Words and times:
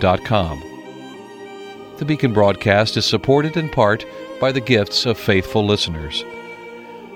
beaconbaptist.com. 0.00 1.96
The 1.98 2.04
Beacon 2.04 2.32
broadcast 2.32 2.96
is 2.96 3.04
supported 3.04 3.56
in 3.56 3.68
part 3.68 4.04
by 4.40 4.52
the 4.52 4.60
gifts 4.60 5.06
of 5.06 5.18
faithful 5.18 5.64
listeners. 5.66 6.24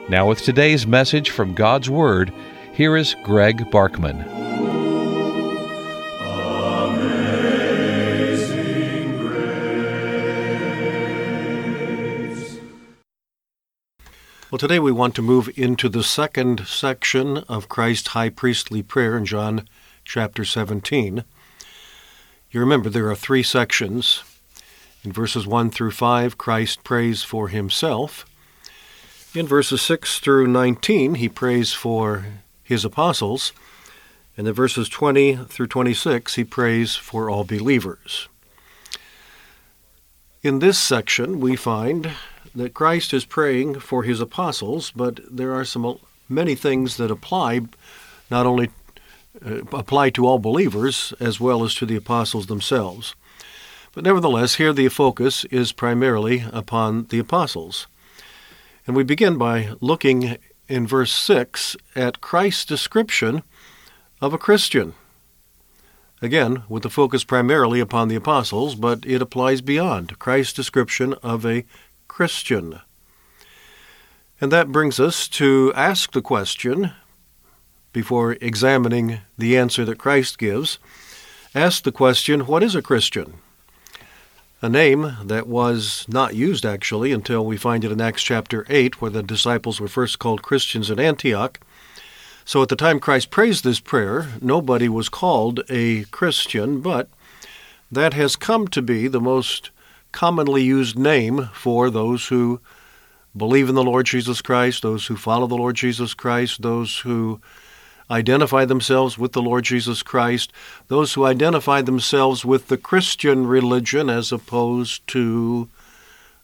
Now, 0.09 0.29
with 0.29 0.43
today's 0.43 0.87
message 0.87 1.31
from 1.31 1.55
God's 1.55 1.89
Word, 1.89 2.33
here 2.75 2.97
is 2.97 3.17
Greg 3.23 3.71
Barkman. 3.71 4.43
Well, 14.51 14.59
today 14.59 14.79
we 14.79 14.93
want 14.93 15.17
to 15.17 15.23
move 15.23 15.51
into 15.57 15.89
the 15.89 16.05
second 16.05 16.67
section 16.67 17.39
of 17.49 17.69
Christ's 17.69 18.09
high 18.09 18.29
priestly 18.29 18.83
prayer 18.85 19.17
in 19.17 19.25
John 19.25 19.67
chapter 20.05 20.45
17. 20.45 21.25
You 22.55 22.61
remember 22.61 22.89
there 22.89 23.11
are 23.11 23.17
three 23.17 23.43
sections. 23.43 24.23
In 25.03 25.11
verses 25.11 25.45
1 25.45 25.71
through 25.71 25.91
5, 25.91 26.39
Christ 26.39 26.85
prays 26.85 27.25
for 27.25 27.49
himself. 27.49 28.25
In 29.35 29.45
verses 29.45 29.83
6 29.83 30.21
through 30.21 30.47
19, 30.47 31.17
he 31.17 31.29
prays 31.29 31.73
for 31.73 32.27
his 32.63 32.85
apostles. 32.85 33.53
And 34.37 34.47
in 34.47 34.55
verses 34.55 34.89
20 34.89 35.35
through 35.49 35.67
26, 35.67 36.37
he 36.37 36.45
prays 36.45 36.95
for 36.95 37.29
all 37.29 37.43
believers. 37.43 38.29
In 40.45 40.61
this 40.61 40.79
section, 40.79 41.41
we 41.41 41.57
find 41.57 42.13
that 42.55 42.73
Christ 42.73 43.13
is 43.13 43.25
praying 43.25 43.81
for 43.81 44.05
his 44.05 44.21
apostles, 44.21 44.93
but 44.95 45.19
there 45.29 45.53
are 45.53 45.65
some 45.65 45.99
many 46.29 46.55
things 46.55 46.99
that 46.99 47.11
apply 47.11 47.63
not 48.31 48.47
only 48.47 48.71
Uh, 49.45 49.65
apply 49.73 50.11
to 50.11 50.27
all 50.27 50.39
believers 50.39 51.13
as 51.19 51.41
well 51.41 51.65
as 51.65 51.75
to 51.75 51.85
the 51.85 51.97
apostles 51.97 52.47
themselves. 52.47 53.17
But 53.93 54.05
nevertheless, 54.05 54.57
here 54.57 54.73
the 54.73 54.89
focus 54.89 55.45
is 55.47 55.73
primarily 55.73 56.45
upon 56.53 57.07
the 57.07 57.19
apostles. 57.19 57.89
And 58.87 58.95
we 58.95 59.03
begin 59.03 59.37
by 59.37 59.71
looking 59.81 60.37
in 60.69 60.87
verse 60.87 61.13
6 61.13 61.77
at 61.97 62.21
Christ's 62.21 62.65
description 62.65 63.43
of 64.21 64.33
a 64.33 64.39
Christian. 64.39 64.95
Again, 66.23 66.63
with 66.69 66.85
the 66.85 66.91
focus 66.91 67.25
primarily 67.25 67.81
upon 67.81 68.09
the 68.09 68.15
apostles, 68.15 68.77
but 68.77 69.05
it 69.05 69.21
applies 69.21 69.61
beyond 69.61 70.19
Christ's 70.19 70.53
description 70.53 71.15
of 71.23 71.45
a 71.45 71.65
Christian. 72.07 72.81
And 74.41 74.53
that 74.53 74.73
brings 74.73 75.01
us 75.01 75.29
to 75.29 75.73
ask 75.75 76.13
the 76.13 76.23
question, 76.23 76.93
before 77.95 78.37
examining 78.43 79.21
the 79.39 79.57
answer 79.57 79.87
that 79.87 79.97
Christ 79.97 80.37
gives, 80.37 80.79
ask 81.55 81.83
the 81.85 81.93
question, 81.93 82.47
what 82.47 82.63
is 82.63 82.75
a 82.75 82.83
Christian? 82.83 83.35
A 84.61 84.69
name 84.69 85.17
that 85.25 85.47
was 85.47 86.05
not 86.09 86.35
used 86.35 86.67
actually 86.67 87.13
until 87.13 87.47
we 87.47 87.57
find 87.57 87.85
it 87.85 87.93
in 87.93 88.01
Acts 88.01 88.23
chapter 88.23 88.67
8, 88.69 89.01
where 89.01 89.11
the 89.11 89.23
disciples 89.23 89.81
were 89.81 89.89
first 89.89 90.19
called 90.19 90.43
Christians 90.43 90.91
in 90.91 91.01
Antioch. 91.01 91.61
So 92.45 92.63
at 92.63 92.69
the 92.69 92.77
time 92.77 93.01
Christ 93.01 93.31
prays 93.31 93.63
this 93.63 93.81
prayer, 93.81 94.29
nobody 94.43 94.89
was 94.89 95.09
called 95.09 95.61
a 95.71 96.05
Christian, 96.05 96.81
but 96.81 97.09
that 97.91 98.13
has 98.15 98.37
come 98.37 98.69
to 98.69 98.83
be 98.83 99.07
the 99.07 99.21
most 99.21 99.71
commonly 100.13 100.63
used 100.63 100.99
name 100.99 101.49
for 101.55 101.91
those 101.91 102.29
who 102.29 102.61
believe 103.37 103.69
in 103.69 103.75
the 103.75 103.85
Lord 103.85 104.07
Jesus 104.07 104.43
Christ, 104.43 104.83
those 104.83 105.07
who 105.07 105.17
follow 105.17 105.47
the 105.47 105.57
Lord 105.57 105.77
Jesus 105.77 106.13
Christ, 106.15 106.63
those 106.63 106.99
who 106.99 107.41
identify 108.11 108.65
themselves 108.65 109.19
with 109.19 109.33
the 109.33 109.43
Lord 109.43 109.65
Jesus 109.65 110.03
Christ, 110.03 110.53
those 110.89 111.15
who 111.15 111.25
identify 111.25 111.83
themselves 111.83 112.45
with 112.45 112.69
the 112.69 112.77
Christian 112.77 113.47
religion 113.47 114.11
as 114.11 114.33
opposed 114.33 115.07
to 115.09 115.69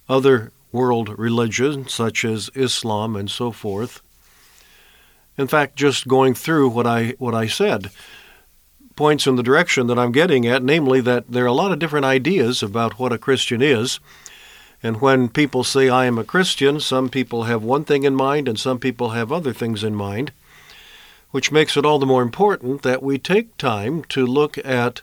other 0.09 0.53
world 0.73 1.19
religions 1.19 1.93
such 1.93 2.25
as 2.25 2.51
Islam 2.55 3.17
and 3.17 3.31
so 3.31 3.53
forth. 3.53 4.01
In 5.37 5.47
fact, 5.47 5.77
just 5.77 6.09
going 6.09 6.35
through 6.35 6.69
what 6.71 6.87
I 6.87 7.15
what 7.19 7.35
I 7.35 7.47
said, 7.47 7.91
points 8.97 9.27
in 9.27 9.37
the 9.37 9.43
direction 9.43 9.87
that 9.87 9.99
I'm 9.99 10.13
getting 10.13 10.47
at, 10.47 10.63
namely 10.63 11.01
that 11.01 11.25
there 11.31 11.45
are 11.45 11.49
a 11.49 11.53
lot 11.53 11.73
of 11.73 11.79
different 11.79 12.05
ideas 12.05 12.63
about 12.63 12.99
what 12.99 13.13
a 13.13 13.19
Christian 13.19 13.63
is. 13.63 13.99
And 14.83 15.01
when 15.01 15.29
people 15.29 15.65
say, 15.65 15.89
I 15.89 16.07
am 16.07 16.19
a 16.19 16.25
Christian, 16.25 16.81
some 16.81 17.09
people 17.09 17.45
have 17.45 17.63
one 17.63 17.85
thing 17.85 18.05
in 18.05 18.15
mind 18.15 18.49
and 18.49 18.59
some 18.59 18.79
people 18.79 19.11
have 19.11 19.33
other 19.33 19.53
things 19.53 19.85
in 19.85 19.95
mind, 19.95 20.33
which 21.31 21.53
makes 21.53 21.77
it 21.77 21.87
all 21.87 21.99
the 21.99 22.07
more 22.07 22.23
important 22.23 22.83
that 22.83 23.03
we 23.03 23.19
take 23.19 23.57
time 23.57 24.03
to 24.05 24.27
look 24.27 24.59
at 24.65 25.03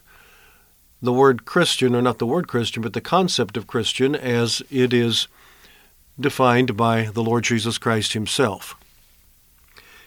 the 1.01 1.13
word 1.13 1.45
Christian, 1.45 1.95
or 1.95 2.01
not 2.01 2.17
the 2.17 2.25
word 2.25 2.47
Christian, 2.47 2.81
but 2.81 2.93
the 2.93 3.01
concept 3.01 3.55
of 3.55 3.67
Christian 3.67 4.15
as 4.15 4.61
it 4.71 4.93
is 4.93 5.27
defined 6.19 6.75
by 6.75 7.03
the 7.03 7.23
Lord 7.23 7.43
Jesus 7.43 7.77
Christ 7.77 8.13
Himself. 8.13 8.75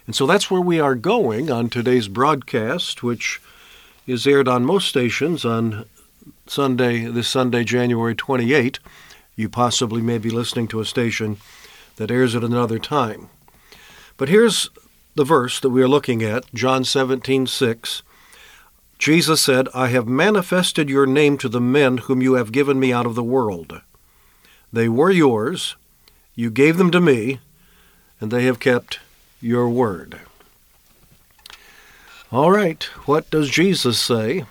And 0.07 0.17
so 0.17 0.27
that's 0.27 0.51
where 0.51 0.61
we 0.61 0.81
are 0.81 0.97
going 0.97 1.51
on 1.51 1.69
today's 1.69 2.09
broadcast, 2.09 3.03
which 3.03 3.41
is 4.07 4.27
aired 4.27 4.49
on 4.49 4.65
most 4.65 4.89
stations 4.89 5.45
on 5.45 5.85
Sunday, 6.47 7.05
this 7.05 7.29
Sunday, 7.29 7.63
January 7.63 8.17
28. 8.17 8.81
You 9.37 9.49
possibly 9.49 10.03
may 10.03 10.19
be 10.19 10.31
listening 10.31 10.67
to 10.69 10.81
a 10.81 10.85
station 10.85 11.37
that 11.97 12.11
airs 12.11 12.35
at 12.35 12.43
another 12.43 12.81
time. 12.81 13.29
But 14.17 14.29
here's 14.29 14.69
the 15.15 15.25
verse 15.25 15.61
that 15.61 15.71
we 15.71 15.83
are 15.83 15.89
looking 15.89 16.23
at, 16.23 16.53
John 16.55 16.85
17:6. 16.85 18.03
Jesus 18.99 19.41
said, 19.41 19.69
"I 19.75 19.89
have 19.89 20.07
manifested 20.07 20.91
your 20.91 21.07
name 21.07 21.39
to 21.39 21.49
the 21.49 21.61
men 21.61 21.99
whom 21.99 22.21
you 22.21 22.35
have 22.35 22.53
given 22.53 22.79
me 22.79 22.93
out 22.93 23.07
of 23.07 23.15
the 23.15 23.23
world. 23.23 23.81
They 24.73 24.89
were 24.89 25.11
yours, 25.11 25.77
you 26.35 26.51
gave 26.51 26.77
them 26.77 26.91
to 26.91 27.01
me, 27.01 27.41
and 28.21 28.31
they 28.31 28.45
have 28.45 28.61
kept 28.61 29.01
your 29.41 29.69
word." 29.69 30.21
All 32.31 32.53
right, 32.53 32.85
what 33.07 33.29
does 33.31 33.51
Jesus 33.51 33.99
say? 33.99 34.45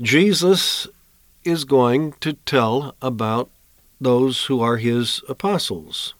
Jesus 0.00 0.86
is 1.44 1.64
going 1.64 2.12
to 2.20 2.34
tell 2.44 2.94
about 3.00 3.48
those 4.00 4.44
who 4.44 4.60
are 4.60 4.76
his 4.76 5.22
apostles. 5.28 6.14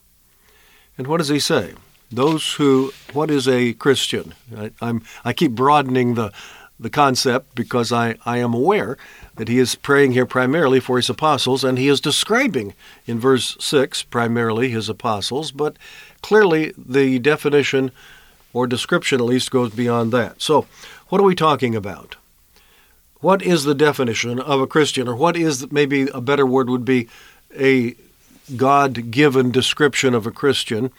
And 0.97 1.05
what 1.05 1.17
does 1.17 1.29
he 1.29 1.39
say? 1.39 1.75
Those 2.11 2.53
who, 2.53 2.91
what 3.13 3.29
is 3.29 3.47
a 3.47 3.73
Christian? 3.73 4.33
I, 4.55 4.71
am 4.81 5.03
I 5.23 5.33
keep 5.33 5.51
broadening 5.51 6.15
the, 6.15 6.31
the 6.79 6.89
concept 6.89 7.53
because 7.55 7.91
I, 7.91 8.15
I 8.25 8.37
am 8.37 8.53
aware 8.53 8.97
that 9.35 9.47
he 9.47 9.59
is 9.59 9.75
praying 9.75 10.13
here 10.13 10.25
primarily 10.25 10.79
for 10.79 10.97
his 10.97 11.09
apostles, 11.09 11.63
and 11.63 11.77
he 11.77 11.87
is 11.87 12.01
describing 12.01 12.73
in 13.05 13.19
verse 13.19 13.55
6 13.59 14.03
primarily 14.03 14.69
his 14.69 14.89
apostles, 14.89 15.51
but 15.51 15.77
clearly 16.21 16.73
the 16.77 17.19
definition 17.19 17.91
or 18.53 18.65
description 18.65 19.19
at 19.19 19.25
least 19.25 19.51
goes 19.51 19.73
beyond 19.73 20.11
that. 20.11 20.41
So, 20.41 20.65
what 21.09 21.21
are 21.21 21.25
we 21.25 21.35
talking 21.35 21.75
about? 21.75 22.15
What 23.21 23.41
is 23.41 23.65
the 23.65 23.75
definition 23.75 24.39
of 24.39 24.61
a 24.61 24.67
Christian, 24.67 25.07
or 25.07 25.15
what 25.15 25.35
is 25.35 25.71
maybe 25.71 26.07
a 26.13 26.21
better 26.21 26.45
word 26.45 26.69
would 26.69 26.85
be 26.85 27.07
a 27.57 27.95
God 28.55 29.11
given 29.11 29.51
description 29.51 30.13
of 30.13 30.25
a 30.25 30.31
Christian? 30.31 30.91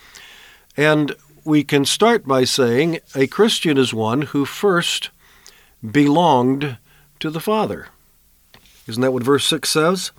And 0.77 1.15
we 1.45 1.65
can 1.65 1.85
start 1.85 2.27
by 2.27 2.45
saying 2.45 3.01
a 3.15 3.27
Christian 3.27 3.77
is 3.77 3.95
one 3.95 4.23
who 4.23 4.45
first 4.45 5.11
belonged 5.89 6.79
to 7.19 7.31
the 7.31 7.41
Father. 7.41 7.89
Isn't 8.87 9.03
that 9.03 9.13
what 9.13 9.23
verse 9.23 9.47
6 9.47 9.69
says? 9.69 10.13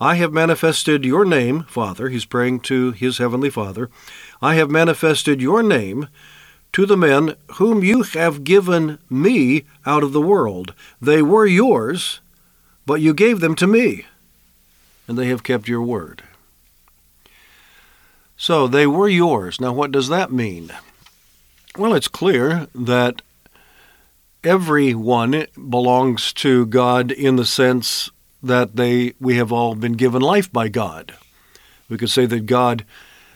I 0.00 0.16
have 0.16 0.32
manifested 0.32 1.04
your 1.04 1.24
name, 1.24 1.64
Father. 1.68 2.08
He's 2.08 2.26
praying 2.26 2.60
to 2.60 2.92
his 2.92 3.18
heavenly 3.18 3.48
Father. 3.48 3.90
I 4.42 4.54
have 4.54 4.70
manifested 4.70 5.40
your 5.40 5.62
name 5.62 6.08
to 6.72 6.84
the 6.84 6.96
men 6.96 7.34
whom 7.54 7.82
you 7.82 8.02
have 8.02 8.44
given 8.44 8.98
me 9.08 9.64
out 9.86 10.02
of 10.02 10.12
the 10.12 10.20
world. 10.20 10.74
They 11.00 11.22
were 11.22 11.46
yours, 11.46 12.20
but 12.84 13.00
you 13.00 13.14
gave 13.14 13.40
them 13.40 13.54
to 13.54 13.66
me, 13.66 14.04
and 15.08 15.16
they 15.16 15.28
have 15.28 15.42
kept 15.42 15.68
your 15.68 15.80
word. 15.80 16.22
So 18.36 18.66
they 18.66 18.86
were 18.86 19.08
yours. 19.08 19.60
Now, 19.60 19.72
what 19.72 19.92
does 19.92 20.08
that 20.08 20.30
mean? 20.30 20.70
Well, 21.76 21.94
it's 21.94 22.08
clear 22.08 22.68
that 22.74 23.22
everyone 24.44 25.46
belongs 25.68 26.32
to 26.34 26.66
God 26.66 27.10
in 27.10 27.36
the 27.36 27.46
sense 27.46 28.10
that 28.42 28.76
they 28.76 29.14
we 29.18 29.36
have 29.36 29.52
all 29.52 29.74
been 29.74 29.94
given 29.94 30.22
life 30.22 30.52
by 30.52 30.68
God. 30.68 31.14
We 31.88 31.98
could 31.98 32.10
say 32.10 32.26
that 32.26 32.46
God 32.46 32.84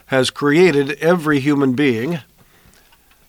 has 0.06 0.30
created 0.30 0.92
every 1.00 1.40
human 1.40 1.74
being. 1.74 2.20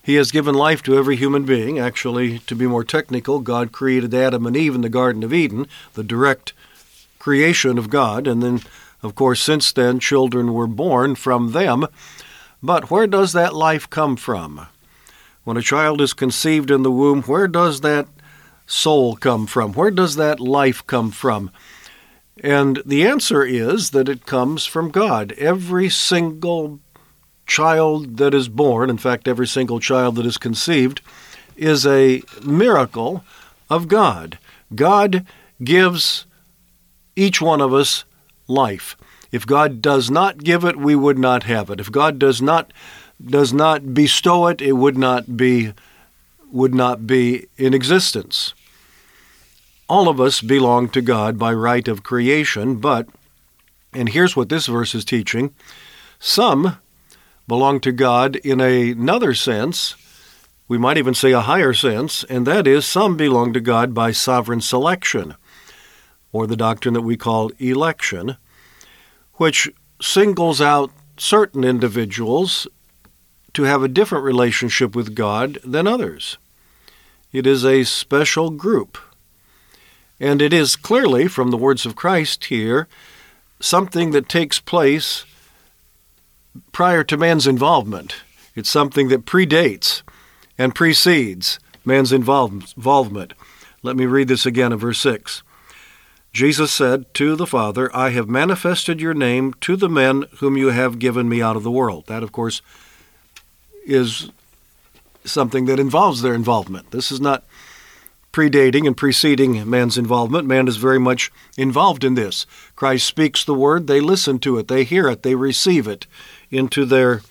He 0.04 0.16
has 0.16 0.32
given 0.32 0.56
life 0.56 0.82
to 0.84 0.98
every 0.98 1.16
human 1.16 1.44
being. 1.44 1.78
Actually, 1.80 2.40
to 2.40 2.56
be 2.56 2.68
more 2.68 2.84
technical, 2.84 3.40
God 3.40 3.72
created 3.72 4.14
Adam 4.14 4.46
and 4.46 4.58
Eve 4.58 4.76
in 4.76 4.82
the 4.82 4.90
Garden 4.90 5.24
of 5.24 5.34
Eden, 5.34 5.68
the 5.94 6.04
direct 6.04 6.54
creation 7.20 7.78
of 7.78 7.90
God, 7.90 8.28
and 8.28 8.42
then 8.42 8.62
of 9.04 9.16
course 9.16 9.42
since 9.42 9.72
then 9.72 10.00
children 10.00 10.54
were 10.54 10.68
born 10.68 11.16
from 11.16 11.52
them. 11.52 11.88
But 12.64 12.92
where 12.92 13.08
does 13.08 13.34
that 13.34 13.56
life 13.56 13.90
come 13.90 14.16
from? 14.16 14.68
When 15.44 15.58
a 15.58 15.62
child 15.62 16.02
is 16.02 16.14
conceived 16.14 16.70
in 16.70 16.84
the 16.84 16.92
womb, 16.92 17.24
where 17.24 17.48
does 17.48 17.82
that 17.82 18.08
soul 18.68 19.16
come 19.16 19.48
from? 19.48 19.74
Where 19.74 19.92
does 19.92 20.16
that 20.16 20.40
life 20.40 20.86
come 20.86 21.12
from? 21.12 21.52
And 22.44 22.82
the 22.86 23.06
answer 23.06 23.44
is 23.44 23.92
that 23.92 24.10
it 24.10 24.26
comes 24.26 24.66
from 24.66 24.92
God. 24.92 25.32
Every 25.34 25.90
single 25.90 26.80
child 27.46 28.18
that 28.18 28.34
is 28.34 28.48
born, 28.48 28.90
in 28.90 28.98
fact, 28.98 29.28
every 29.28 29.48
single 29.48 29.80
child 29.80 30.16
that 30.16 30.26
is 30.26 30.38
conceived, 30.38 31.02
is 31.58 31.86
a 31.86 32.22
miracle 32.44 33.24
of 33.70 33.88
God. 33.88 34.40
God 34.74 35.26
gives 35.64 36.26
each 37.16 37.42
one 37.42 37.62
of 37.62 37.74
us 37.74 38.06
life. 38.52 38.98
If 39.32 39.48
God 39.48 39.82
does 39.82 40.12
not 40.12 40.44
give 40.44 40.66
it, 40.66 40.76
we 40.76 40.96
would 40.96 41.18
not 41.18 41.44
have 41.44 41.70
it. 41.70 41.80
If 41.80 41.92
God 41.92 42.20
does 42.20 42.42
not 42.42 42.72
does 43.24 43.54
not 43.54 43.94
bestow 43.94 44.48
it, 44.48 44.62
it 44.62 44.74
would 44.74 44.98
not 44.98 45.38
be 45.38 45.74
would 46.52 46.76
not 46.76 47.08
be 47.08 47.48
in 47.58 47.74
existence. 47.74 48.54
All 49.88 50.10
of 50.10 50.20
us 50.20 50.42
belong 50.42 50.90
to 50.90 51.02
God 51.02 51.38
by 51.38 51.54
right 51.54 51.88
of 51.88 52.04
creation, 52.04 52.76
but 52.78 53.08
and 53.94 54.10
here's 54.10 54.36
what 54.36 54.50
this 54.50 54.68
verse 54.68 54.96
is 54.96 55.06
teaching, 55.06 55.54
some 56.20 56.78
belong 57.48 57.80
to 57.82 57.92
God 57.92 58.38
in 58.38 58.62
another 58.62 59.34
sense, 59.34 59.96
we 60.68 60.78
might 60.78 60.98
even 60.98 61.14
say 61.14 61.34
a 61.34 61.42
higher 61.42 61.74
sense, 61.74 62.24
and 62.26 62.48
that 62.48 62.66
is 62.68 62.86
some 62.86 63.18
belong 63.18 63.52
to 63.52 63.60
God 63.60 63.94
by 63.94 64.12
sovereign 64.12 64.62
selection, 64.62 65.36
or 66.32 66.48
the 66.48 66.56
doctrine 66.56 66.94
that 66.94 67.02
we 67.02 67.18
call 67.18 67.52
election, 67.60 68.38
which 69.34 69.70
singles 70.02 70.62
out 70.62 70.92
certain 71.18 71.64
individuals 71.64 72.68
to 73.54 73.64
have 73.64 73.84
a 73.84 73.88
different 73.88 74.24
relationship 74.24 74.96
with 74.96 75.16
God 75.16 75.60
than 75.64 75.88
others. 75.88 76.38
It 77.32 77.46
is 77.46 77.66
a 77.66 77.84
special 77.84 78.50
group. 78.50 78.98
And 80.20 80.42
it 80.42 80.54
is 80.54 80.76
clearly, 80.76 81.28
from 81.28 81.52
the 81.52 81.58
words 81.58 81.86
of 81.86 81.96
Christ 81.96 82.46
here, 82.46 82.88
something 83.60 84.12
that 84.12 84.30
takes 84.30 84.60
place 84.60 85.26
prior 86.72 87.04
to 87.06 87.18
man's 87.18 87.48
involvement. 87.48 88.18
It's 88.56 88.70
something 88.70 89.08
that 89.10 89.26
predates 89.26 90.02
and 90.58 90.76
precedes 90.76 91.60
man's 91.84 92.12
involvement. 92.12 93.34
Let 93.82 93.96
me 93.96 94.06
read 94.06 94.28
this 94.28 94.46
again 94.46 94.72
in 94.72 94.80
verse 94.80 95.00
6. 95.00 95.44
Jesus 96.34 96.72
said 96.72 97.14
to 97.16 97.36
the 97.36 97.48
Father, 97.48 97.94
I 97.96 98.10
have 98.10 98.30
manifested 98.30 99.02
your 99.02 99.14
name 99.14 99.54
to 99.62 99.76
the 99.76 99.90
men 99.90 100.26
whom 100.40 100.58
you 100.58 100.70
have 100.70 101.00
given 101.00 101.28
me 101.28 101.42
out 101.42 101.58
of 101.58 101.64
the 101.64 101.72
world. 101.72 102.06
That, 102.08 102.24
of 102.24 102.32
course, 102.32 102.62
is 103.86 104.32
something 105.26 105.66
that 105.66 105.80
involves 105.80 106.22
their 106.22 106.34
involvement. 106.34 106.92
This 106.92 107.12
is 107.12 107.20
not 107.20 107.44
predating 108.32 108.88
and 108.88 108.96
preceding 108.96 109.70
man's 109.70 109.98
involvement. 109.98 110.48
Man 110.48 110.68
is 110.68 110.78
very 110.78 111.00
much 111.00 111.32
involved 111.58 112.04
in 112.04 112.16
this. 112.16 112.46
Christ 112.76 113.06
speaks 113.06 113.44
the 113.44 113.54
word, 113.54 113.88
they 113.88 114.00
listen 114.00 114.40
to 114.40 114.58
it, 114.58 114.70
they 114.70 114.86
hear 114.86 115.10
it, 115.10 115.24
they 115.24 115.36
receive 115.36 115.88
it 115.88 116.08
into 116.50 116.86
their 116.86 117.22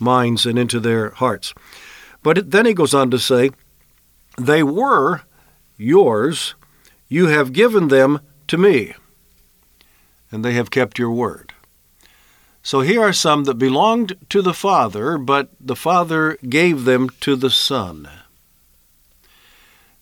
minds 0.00 0.46
and 0.46 0.58
into 0.58 0.80
their 0.80 1.10
hearts. 1.10 1.54
But 2.22 2.50
then 2.50 2.66
he 2.66 2.74
goes 2.74 2.92
on 2.92 3.10
to 3.12 3.18
say, 3.18 3.50
They 4.36 4.64
were 4.64 5.22
yours, 5.76 6.54
you 7.08 7.28
have 7.28 7.52
given 7.52 7.88
them 7.88 8.20
to 8.48 8.58
me, 8.58 8.94
and 10.30 10.44
they 10.44 10.52
have 10.52 10.70
kept 10.70 10.98
your 10.98 11.10
word. 11.10 11.52
So 12.62 12.80
here 12.80 13.00
are 13.00 13.12
some 13.12 13.44
that 13.44 13.54
belonged 13.54 14.16
to 14.28 14.42
the 14.42 14.52
Father, 14.52 15.16
but 15.16 15.50
the 15.60 15.76
Father 15.76 16.36
gave 16.46 16.84
them 16.84 17.08
to 17.20 17.36
the 17.36 17.50
Son. 17.50 18.08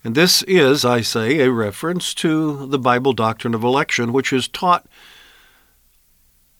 And 0.03 0.15
this 0.15 0.43
is, 0.45 0.85
I 0.85 1.01
say, 1.01 1.41
a 1.41 1.51
reference 1.51 2.15
to 2.15 2.67
the 2.67 2.79
Bible 2.79 3.13
doctrine 3.13 3.55
of 3.55 3.63
election, 3.65 4.13
which 4.13 4.33
is 4.33 4.49
taught 4.49 4.87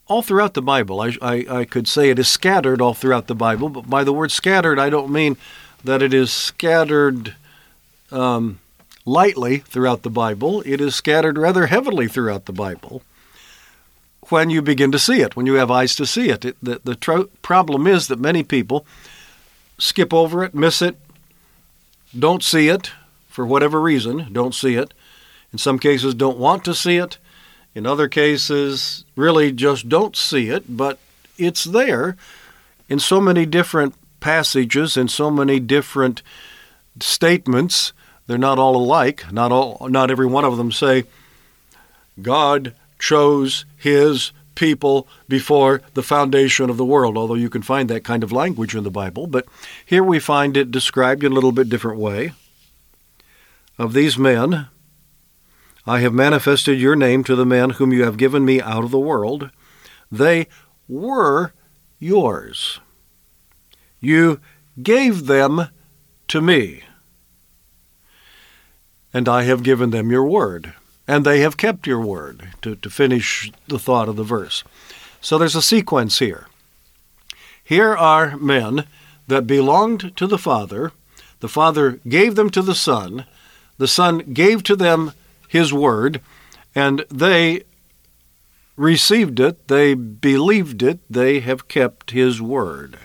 all 0.07 0.23
throughout 0.23 0.55
the 0.55 0.63
Bible. 0.63 1.01
I, 1.01 1.17
I, 1.21 1.47
I, 1.49 1.65
could 1.65 1.89
say 1.89 2.11
it 2.11 2.19
is 2.19 2.29
scattered 2.29 2.81
all 2.81 2.95
throughout 2.95 3.27
the 3.27 3.35
Bible, 3.35 3.69
but 3.69 3.91
by 3.91 4.05
the 4.05 4.13
word 4.13 4.31
scattered, 4.31 4.79
I 4.79 4.91
don't 4.91 5.11
mean 5.11 5.37
that 5.83 6.03
it 6.03 6.15
is 6.15 6.33
scattered 6.33 7.35
um, 8.13 8.61
lightly 9.07 9.59
throughout 9.59 10.03
the 10.03 10.11
Bible. 10.11 10.63
It 10.67 10.81
is 10.81 10.95
scattered 10.95 11.39
rather 11.39 11.67
heavily 11.67 12.09
throughout 12.09 12.45
the 12.45 12.53
Bible 12.53 13.03
when 14.29 14.51
you 14.51 14.61
begin 14.61 14.91
to 14.93 14.99
see 14.99 15.21
it, 15.21 15.37
when 15.37 15.47
you 15.47 15.55
have 15.55 15.71
eyes 15.71 15.95
to 15.97 16.05
see 16.05 16.29
it. 16.29 16.45
it 16.45 16.57
the 16.61 16.81
the 16.85 16.97
tro- 16.97 17.31
problem 17.41 17.87
is 17.87 18.09
that 18.09 18.19
many 18.19 18.43
people 18.43 18.85
skip 19.79 20.13
over 20.13 20.43
it, 20.43 20.55
miss 20.55 20.83
it, 20.83 20.99
don't 22.19 22.43
see 22.43 22.69
it 22.69 22.91
for 23.29 23.47
whatever 23.47 23.81
reason, 23.81 24.29
don't 24.33 24.55
see 24.55 24.75
it. 24.75 24.93
In 25.53 25.59
some 25.59 25.79
cases, 25.79 26.15
don't 26.15 26.39
want 26.39 26.65
to 26.65 26.75
see 26.75 26.97
it. 26.97 27.19
In 27.75 27.87
other 27.87 28.09
cases, 28.09 29.05
really 29.15 29.53
just 29.53 29.89
don't 29.89 30.17
see 30.17 30.49
it, 30.49 30.77
but 30.77 30.99
it's 31.39 31.65
there 31.65 32.17
in 32.89 32.99
so 32.99 33.21
many 33.21 33.47
different 33.47 33.95
passages, 34.19 34.97
in 34.97 35.09
so 35.09 35.31
many 35.31 35.61
different 35.61 36.23
statements 37.01 37.93
they're 38.27 38.39
not 38.39 38.59
all 38.59 38.77
alike. 38.77 39.31
Not 39.33 39.53
all 39.53 39.89
not 39.89 40.11
every 40.11 40.27
one 40.27 40.45
of 40.45 40.57
them 40.57 40.73
say 40.73 41.05
God 42.21 42.75
chose 42.99 43.65
his 43.77 44.33
people 44.55 45.07
before 45.29 45.83
the 45.95 46.03
foundation 46.03 46.71
of 46.71 46.77
the 46.77 46.85
world, 46.85 47.17
although 47.17 47.35
you 47.35 47.51
can 47.51 47.63
find 47.63 47.89
that 47.89 48.05
kind 48.05 48.25
of 48.25 48.33
language 48.33 48.75
in 48.75 48.85
the 48.85 48.91
Bible, 48.91 49.27
but 49.27 49.47
here 49.85 50.03
we 50.03 50.19
find 50.19 50.57
it 50.57 50.71
described 50.71 51.23
in 51.23 51.31
a 51.31 51.35
little 51.35 51.53
bit 51.53 51.69
different 51.69 52.01
way. 52.01 52.33
Of 53.79 53.93
these 53.93 54.17
men, 54.17 54.69
I 55.87 56.01
have 56.01 56.15
manifested 56.15 56.81
your 56.81 56.97
name 56.97 57.23
to 57.25 57.37
the 57.37 57.45
men 57.45 57.71
whom 57.71 57.93
you 57.93 58.05
have 58.05 58.17
given 58.17 58.45
me 58.45 58.61
out 58.61 58.83
of 58.83 58.91
the 58.91 58.99
world. 58.99 59.51
They 60.11 60.47
were 60.89 61.53
yours. 61.99 62.81
You 64.01 64.41
gave 64.83 65.27
them 65.27 65.69
to 66.29 66.41
me 66.41 66.83
and 69.17 69.31
I 69.31 69.45
have 69.45 69.63
given 69.63 69.93
them 69.93 70.11
your 70.11 70.27
word, 70.27 70.75
and 71.09 71.25
they 71.25 71.41
have 71.41 71.57
kept 71.57 71.87
your 71.87 72.01
word, 72.01 72.51
to, 72.61 72.77
to 72.77 72.91
finish 72.91 73.51
the 73.67 73.79
thought 73.79 74.11
of 74.11 74.17
the 74.17 74.23
verse. 74.23 74.63
So 75.23 75.39
there's 75.39 75.57
a 75.57 75.63
sequence 75.63 76.19
here. 76.19 76.49
Here 77.65 77.97
are 77.97 78.37
men 78.37 78.85
that 79.27 79.47
belonged 79.47 80.15
to 80.17 80.27
the 80.27 80.37
Father. 80.37 80.93
The 81.41 81.49
Father 81.49 81.93
gave 82.07 82.35
them 82.35 82.51
to 82.51 82.61
the 82.61 82.75
Son. 82.75 83.25
The 83.79 83.89
Son 83.89 84.19
gave 84.35 84.63
to 84.65 84.77
them 84.77 85.13
His 85.49 85.73
Word, 85.73 86.21
and 86.75 87.07
they 87.09 87.63
received 88.77 89.41
it, 89.41 89.69
they 89.69 89.95
believed 89.95 90.83
it, 90.83 90.99
they 91.09 91.41
have 91.41 91.69
kept 91.69 92.11
His 92.11 92.43
Word. 92.43 92.99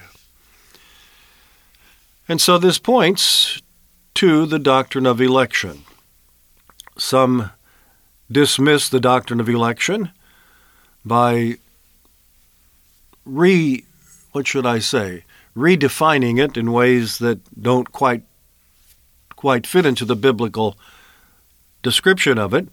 And 2.27 2.41
so 2.41 2.57
this 2.57 2.79
points 2.79 3.61
to 4.15 4.45
the 4.45 4.59
doctrine 4.59 5.05
of 5.05 5.21
election. 5.21 5.85
Some 7.01 7.49
dismiss 8.31 8.87
the 8.87 8.99
doctrine 8.99 9.39
of 9.39 9.49
election 9.49 10.11
by 11.03 11.57
re 13.25 13.83
what 14.33 14.47
should 14.47 14.67
I 14.67 14.77
say 14.77 15.25
redefining 15.57 16.39
it 16.39 16.57
in 16.57 16.71
ways 16.71 17.17
that 17.17 17.39
don't 17.59 17.91
quite 17.91 18.21
quite 19.35 19.65
fit 19.65 19.87
into 19.87 20.05
the 20.05 20.15
biblical 20.15 20.77
description 21.81 22.37
of 22.37 22.53
it. 22.53 22.67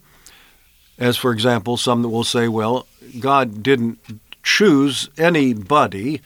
As 0.98 1.16
for 1.16 1.32
example, 1.32 1.78
some 1.78 2.02
that 2.02 2.10
will 2.10 2.22
say, 2.22 2.48
well, 2.48 2.86
God 3.18 3.62
didn't 3.62 3.98
choose 4.42 5.08
anybody 5.16 6.20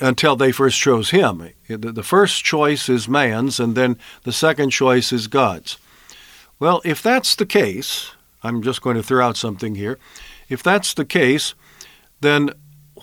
until 0.00 0.34
they 0.34 0.50
first 0.50 0.80
chose 0.80 1.10
him. 1.10 1.48
The 1.68 2.02
first 2.02 2.44
choice 2.44 2.88
is 2.88 3.08
man's, 3.08 3.60
and 3.60 3.76
then 3.76 3.98
the 4.24 4.32
second 4.32 4.70
choice 4.70 5.12
is 5.12 5.28
God's. 5.28 5.78
Well, 6.58 6.80
if 6.84 7.02
that's 7.02 7.34
the 7.34 7.46
case, 7.46 8.12
I'm 8.42 8.62
just 8.62 8.82
going 8.82 8.96
to 8.96 9.02
throw 9.02 9.24
out 9.24 9.36
something 9.36 9.74
here. 9.74 9.98
If 10.48 10.62
that's 10.62 10.94
the 10.94 11.04
case, 11.04 11.54
then 12.20 12.50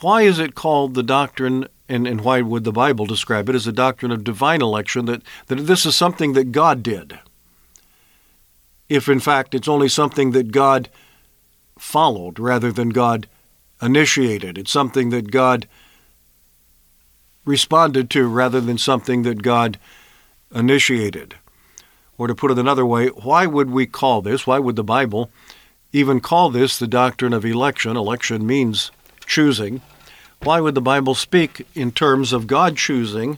why 0.02 0.24
is 0.24 0.40
it 0.40 0.56
called 0.56 0.96
the 0.96 1.04
doctrine 1.04 1.68
and, 1.90 2.08
and 2.08 2.22
why 2.22 2.42
would 2.42 2.64
the 2.64 2.72
Bible 2.72 3.06
describe 3.06 3.50
it 3.50 3.56
as 3.56 3.68
a 3.68 3.72
doctrine 3.72 4.12
of 4.12 4.24
divine 4.24 4.62
election, 4.62 5.06
that, 5.06 5.22
that 5.48 5.56
this 5.56 5.86
is 5.86 5.96
something 5.96 6.34
that 6.34 6.52
God 6.52 6.82
did. 6.82 7.20
If 8.90 9.10
in 9.10 9.20
fact 9.20 9.54
it's 9.54 9.68
only 9.68 9.90
something 9.90 10.32
that 10.32 10.52
God 10.52 10.90
followed 11.78 12.40
rather 12.40 12.72
than 12.72 12.90
God 12.90 13.28
initiated, 13.82 14.58
it's 14.58 14.72
something 14.72 15.10
that 15.10 15.32
God 15.32 15.68
responded 17.46 18.10
to 18.12 18.28
rather 18.28 18.62
than 18.62 18.78
something 18.78 19.24
that 19.24 19.42
God 19.42 19.78
initiated. 20.56 21.36
Or 22.18 22.28
to 22.28 22.36
put 22.36 22.52
it 22.52 22.60
another 22.60 22.86
way, 22.86 23.08
why 23.08 23.46
would 23.46 23.72
we 23.72 23.86
call 23.86 24.22
this, 24.22 24.46
why 24.46 24.60
would 24.60 24.76
the 24.76 24.84
Bible 24.84 25.32
even 25.92 26.20
call 26.20 26.50
this 26.50 26.78
the 26.78 26.88
doctrine 26.88 27.34
of 27.34 27.46
election? 27.46 27.98
Election 27.98 28.46
means 28.46 28.92
choosing. 29.26 29.82
Why 30.42 30.60
would 30.60 30.76
the 30.76 30.82
Bible 30.82 31.16
speak 31.16 31.66
in 31.74 31.92
terms 31.92 32.34
of 32.34 32.48
God 32.48 32.78
choosing 32.78 33.38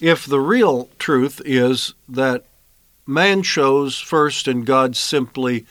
if 0.00 0.24
the 0.24 0.40
real 0.40 0.88
truth 0.98 1.42
is 1.44 1.94
that 2.08 2.44
man 3.06 3.42
chose 3.42 3.98
first 3.98 4.48
and 4.48 4.64
God 4.64 4.96
simply 4.96 5.66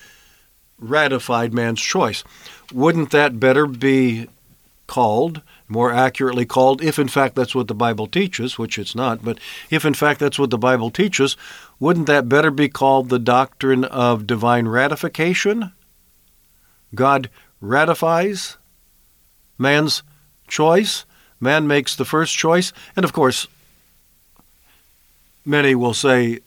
ratified 0.78 1.54
man's 1.54 1.82
choice? 1.82 2.24
Wouldn't 2.72 3.12
that 3.12 3.40
better 3.40 3.66
be 3.66 4.28
called, 4.88 5.42
more 5.70 5.94
accurately 5.94 6.46
called, 6.46 6.82
if 6.82 6.98
in 6.98 7.08
fact 7.08 7.36
that's 7.36 7.54
what 7.54 7.68
the 7.68 7.76
Bible 7.76 8.08
teaches, 8.08 8.58
which 8.58 8.78
it's 8.78 8.96
not, 8.96 9.24
but 9.24 9.38
if 9.70 9.86
in 9.86 9.94
fact 9.94 10.20
that's 10.20 10.40
what 10.40 10.50
the 10.50 10.58
Bible 10.58 10.90
teaches, 10.90 11.38
wouldn't 11.80 12.08
that 12.08 12.28
better 12.28 12.52
be 12.52 12.68
called 12.68 13.10
the 13.10 13.20
doctrine 13.20 13.86
of 13.86 14.28
divine 14.28 14.68
ratification? 14.68 15.72
God 16.96 17.30
ratifies 17.62 18.58
man's 19.58 20.02
choice. 20.48 21.06
Man 21.40 21.68
makes 21.68 21.96
the 21.96 22.06
first 22.06 22.36
choice. 22.36 22.74
And 22.96 23.06
of 23.06 23.14
course, 23.14 23.48
many 25.46 25.76
will 25.76 25.94
say 25.94 26.40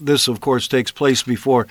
this, 0.00 0.28
of 0.28 0.40
course, 0.40 0.68
takes 0.68 0.90
place 0.90 1.22
before 1.22 1.66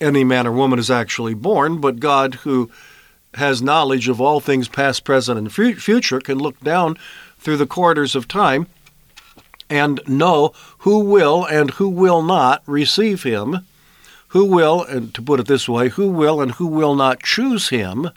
any 0.00 0.24
man 0.24 0.46
or 0.46 0.52
woman 0.52 0.78
is 0.78 0.90
actually 0.90 1.34
born, 1.34 1.80
but 1.80 2.00
God, 2.00 2.36
who 2.36 2.70
has 3.36 3.62
knowledge 3.62 4.08
of 4.08 4.20
all 4.20 4.40
things 4.40 4.68
past, 4.68 5.04
present, 5.04 5.38
and 5.38 5.52
future, 5.52 6.20
can 6.20 6.38
look 6.38 6.58
down 6.60 6.96
through 7.38 7.56
the 7.56 7.66
corridors 7.66 8.14
of 8.14 8.28
time 8.28 8.66
and 9.70 10.00
know 10.06 10.52
who 10.78 11.00
will 11.00 11.44
and 11.44 11.72
who 11.72 11.88
will 11.88 12.22
not 12.22 12.62
receive 12.66 13.22
him, 13.22 13.66
who 14.28 14.44
will, 14.44 14.82
and 14.84 15.14
to 15.14 15.22
put 15.22 15.40
it 15.40 15.46
this 15.46 15.68
way, 15.68 15.88
who 15.88 16.08
will 16.08 16.40
and 16.40 16.52
who 16.52 16.66
will 16.66 16.94
not 16.94 17.22
choose 17.22 17.68
him, 17.68 18.10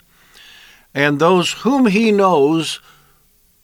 and 0.94 1.18
those 1.18 1.52
whom 1.52 1.86
he 1.86 2.10
knows 2.10 2.80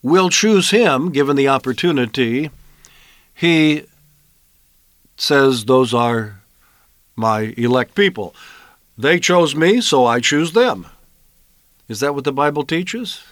will 0.03 0.29
choose 0.29 0.71
him 0.71 1.11
given 1.11 1.37
the 1.37 1.49
opportunity, 1.49 2.51
he 3.35 3.85
says, 5.17 5.65
Those 5.65 5.95
are 5.95 6.41
my 7.17 7.55
elect 7.57 7.95
people. 7.95 8.35
They 8.97 9.19
chose 9.19 9.57
me, 9.57 9.81
so 9.81 10.07
I 10.07 10.21
choose 10.21 10.53
them. 10.53 10.87
Is 11.89 12.01
that 12.01 12.15
what 12.15 12.25
the 12.25 12.33
Bible 12.33 12.65
teaches? 12.65 13.23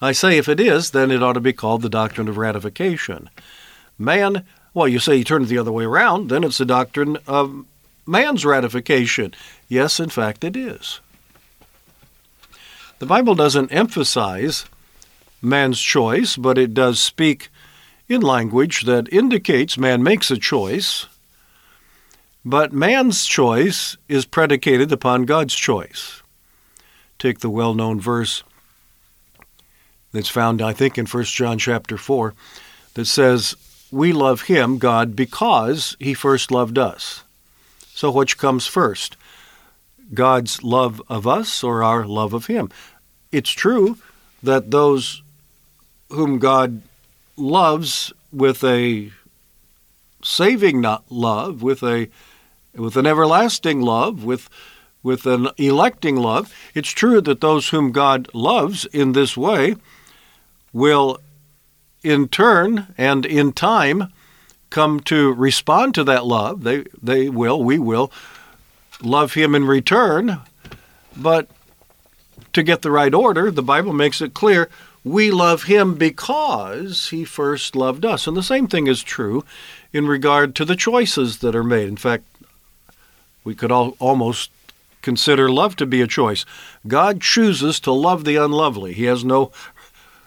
I 0.00 0.12
say 0.12 0.36
if 0.36 0.48
it 0.48 0.60
is, 0.60 0.90
then 0.90 1.10
it 1.10 1.22
ought 1.22 1.32
to 1.32 1.40
be 1.40 1.52
called 1.54 1.82
the 1.82 1.88
doctrine 1.88 2.28
of 2.28 2.36
ratification. 2.36 3.30
Man, 3.98 4.44
well, 4.74 4.86
you 4.86 4.98
say 4.98 5.16
you 5.16 5.24
turn 5.24 5.42
it 5.42 5.46
the 5.46 5.58
other 5.58 5.72
way 5.72 5.84
around, 5.84 6.28
then 6.28 6.44
it's 6.44 6.58
the 6.58 6.66
doctrine 6.66 7.16
of 7.26 7.64
man's 8.06 8.44
ratification. 8.44 9.34
Yes, 9.68 9.98
in 9.98 10.10
fact, 10.10 10.44
it 10.44 10.54
is. 10.54 11.00
The 12.98 13.06
Bible 13.06 13.34
doesn't 13.34 13.72
emphasize 13.72 14.66
man's 15.40 15.80
choice, 15.80 16.36
but 16.36 16.58
it 16.58 16.74
does 16.74 17.00
speak 17.00 17.48
in 18.08 18.20
language 18.20 18.82
that 18.82 19.12
indicates 19.12 19.78
man 19.78 20.02
makes 20.02 20.30
a 20.30 20.36
choice. 20.36 21.06
But 22.44 22.72
man's 22.72 23.26
choice 23.26 23.96
is 24.08 24.24
predicated 24.24 24.92
upon 24.92 25.24
God's 25.24 25.54
choice. 25.54 26.22
Take 27.18 27.40
the 27.40 27.50
well 27.50 27.74
known 27.74 28.00
verse 28.00 28.42
that's 30.12 30.28
found, 30.28 30.62
I 30.62 30.72
think, 30.72 30.98
in 30.98 31.06
1 31.06 31.24
John 31.24 31.58
chapter 31.58 31.96
4 31.96 32.34
that 32.94 33.06
says, 33.06 33.54
We 33.90 34.12
love 34.12 34.42
him, 34.42 34.78
God, 34.78 35.16
because 35.16 35.96
he 35.98 36.14
first 36.14 36.50
loved 36.50 36.78
us. 36.78 37.22
So 37.94 38.10
which 38.10 38.36
comes 38.36 38.66
first? 38.66 39.16
God's 40.12 40.62
love 40.62 41.02
of 41.08 41.26
us 41.26 41.64
or 41.64 41.82
our 41.82 42.04
love 42.04 42.32
of 42.32 42.46
Him. 42.46 42.70
It's 43.32 43.50
true 43.50 43.98
that 44.42 44.70
those 44.70 45.22
whom 46.10 46.38
God 46.38 46.82
loves 47.36 48.12
with 48.32 48.62
a 48.62 49.10
saving 50.22 50.80
not 50.80 51.10
love, 51.10 51.62
with 51.62 51.82
a 51.82 52.08
with 52.74 52.96
an 52.96 53.06
everlasting 53.06 53.80
love, 53.80 54.24
with 54.24 54.48
with 55.06 55.24
an 55.24 55.48
electing 55.56 56.16
love, 56.16 56.52
it's 56.74 56.90
true 56.90 57.20
that 57.20 57.40
those 57.40 57.68
whom 57.68 57.92
God 57.92 58.28
loves 58.34 58.86
in 58.86 59.12
this 59.12 59.36
way 59.36 59.76
will 60.72 61.20
in 62.02 62.26
turn 62.26 62.88
and 62.98 63.24
in 63.24 63.52
time 63.52 64.12
come 64.68 64.98
to 64.98 65.32
respond 65.32 65.94
to 65.94 66.02
that 66.02 66.26
love. 66.26 66.64
They 66.64 66.84
they 67.00 67.28
will, 67.28 67.62
we 67.62 67.78
will 67.78 68.10
love 69.00 69.34
him 69.34 69.54
in 69.54 69.64
return. 69.64 70.40
But 71.16 71.48
to 72.52 72.64
get 72.64 72.82
the 72.82 72.90
right 72.90 73.14
order, 73.14 73.52
the 73.52 73.62
Bible 73.62 73.92
makes 73.92 74.20
it 74.20 74.34
clear 74.34 74.68
we 75.04 75.30
love 75.30 75.62
him 75.62 75.94
because 75.94 77.10
he 77.10 77.24
first 77.24 77.76
loved 77.76 78.04
us. 78.04 78.26
And 78.26 78.36
the 78.36 78.42
same 78.42 78.66
thing 78.66 78.88
is 78.88 79.04
true 79.04 79.44
in 79.92 80.08
regard 80.08 80.56
to 80.56 80.64
the 80.64 80.74
choices 80.74 81.38
that 81.38 81.54
are 81.54 81.62
made. 81.62 81.86
In 81.88 81.96
fact, 81.96 82.24
we 83.44 83.54
could 83.54 83.70
all, 83.70 83.96
almost 84.00 84.50
consider 85.06 85.48
love 85.48 85.76
to 85.76 85.86
be 85.86 86.02
a 86.02 86.06
choice. 86.08 86.44
God 86.88 87.20
chooses 87.20 87.78
to 87.78 87.92
love 87.92 88.24
the 88.24 88.34
unlovely. 88.34 88.92
He 88.92 89.04
has 89.04 89.24
no 89.24 89.52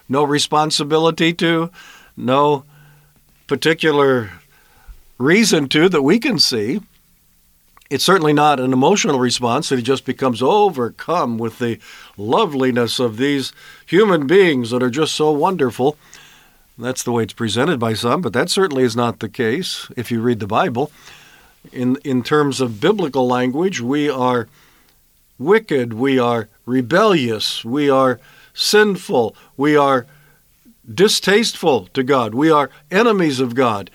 no 0.08 0.24
responsibility 0.24 1.34
to, 1.34 1.70
no 2.16 2.64
particular 3.46 4.32
reason 5.18 5.68
to 5.68 5.90
that 5.90 6.02
we 6.02 6.18
can 6.18 6.40
see 6.40 6.80
it's 7.90 8.06
certainly 8.06 8.32
not 8.32 8.60
an 8.62 8.72
emotional 8.72 9.20
response 9.20 9.68
that 9.68 9.76
he 9.76 9.82
just 9.82 10.06
becomes 10.06 10.42
overcome 10.42 11.38
with 11.38 11.60
the 11.60 11.80
loveliness 12.16 13.00
of 13.00 13.18
these 13.18 13.52
human 13.86 14.28
beings 14.28 14.70
that 14.70 14.82
are 14.82 14.92
just 14.92 15.14
so 15.14 15.30
wonderful. 15.32 15.98
That's 16.78 17.04
the 17.04 17.12
way 17.12 17.24
it's 17.24 17.34
presented 17.34 17.80
by 17.80 17.96
some, 17.96 18.22
but 18.22 18.32
that 18.32 18.50
certainly 18.50 18.84
is 18.84 18.96
not 18.96 19.20
the 19.20 19.28
case 19.28 19.90
if 19.98 20.10
you 20.10 20.22
read 20.22 20.40
the 20.40 20.48
Bible. 20.48 20.92
In, 21.74 21.98
in 22.06 22.24
terms 22.24 22.62
of 22.62 22.80
biblical 22.80 23.28
language, 23.28 23.82
we 23.82 24.10
are 24.10 24.48
wicked, 25.40 25.94
we 25.94 26.20
are 26.20 26.50
rebellious, 26.66 27.64
we 27.66 27.90
are 27.90 28.20
sinful, 28.54 29.36
we 29.58 29.76
are 29.76 30.06
distasteful 30.94 31.88
to 31.88 32.04
God, 32.04 32.36
we 32.36 32.52
are 32.52 32.70
enemies 32.92 33.40
of 33.40 33.56
God. 33.56 33.90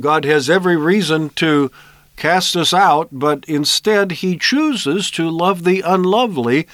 God 0.00 0.24
has 0.24 0.48
every 0.48 0.76
reason 0.76 1.30
to 1.30 1.70
cast 2.16 2.56
us 2.56 2.72
out, 2.72 3.08
but 3.10 3.44
instead 3.48 4.12
he 4.12 4.38
chooses 4.38 5.10
to 5.10 5.28
love 5.28 5.64
the 5.64 5.80
unlovely, 5.80 6.68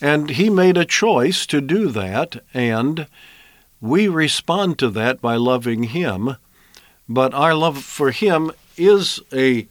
and 0.00 0.30
he 0.30 0.48
made 0.50 0.76
a 0.76 0.84
choice 0.84 1.46
to 1.46 1.60
do 1.60 1.88
that, 1.88 2.42
and 2.54 3.06
we 3.80 4.08
respond 4.08 4.78
to 4.78 4.88
that 4.90 5.20
by 5.20 5.36
loving 5.36 5.84
him. 5.84 6.36
But 7.08 7.34
our 7.34 7.54
love 7.54 7.82
for 7.84 8.10
him 8.10 8.50
is 8.76 9.20
a 9.32 9.68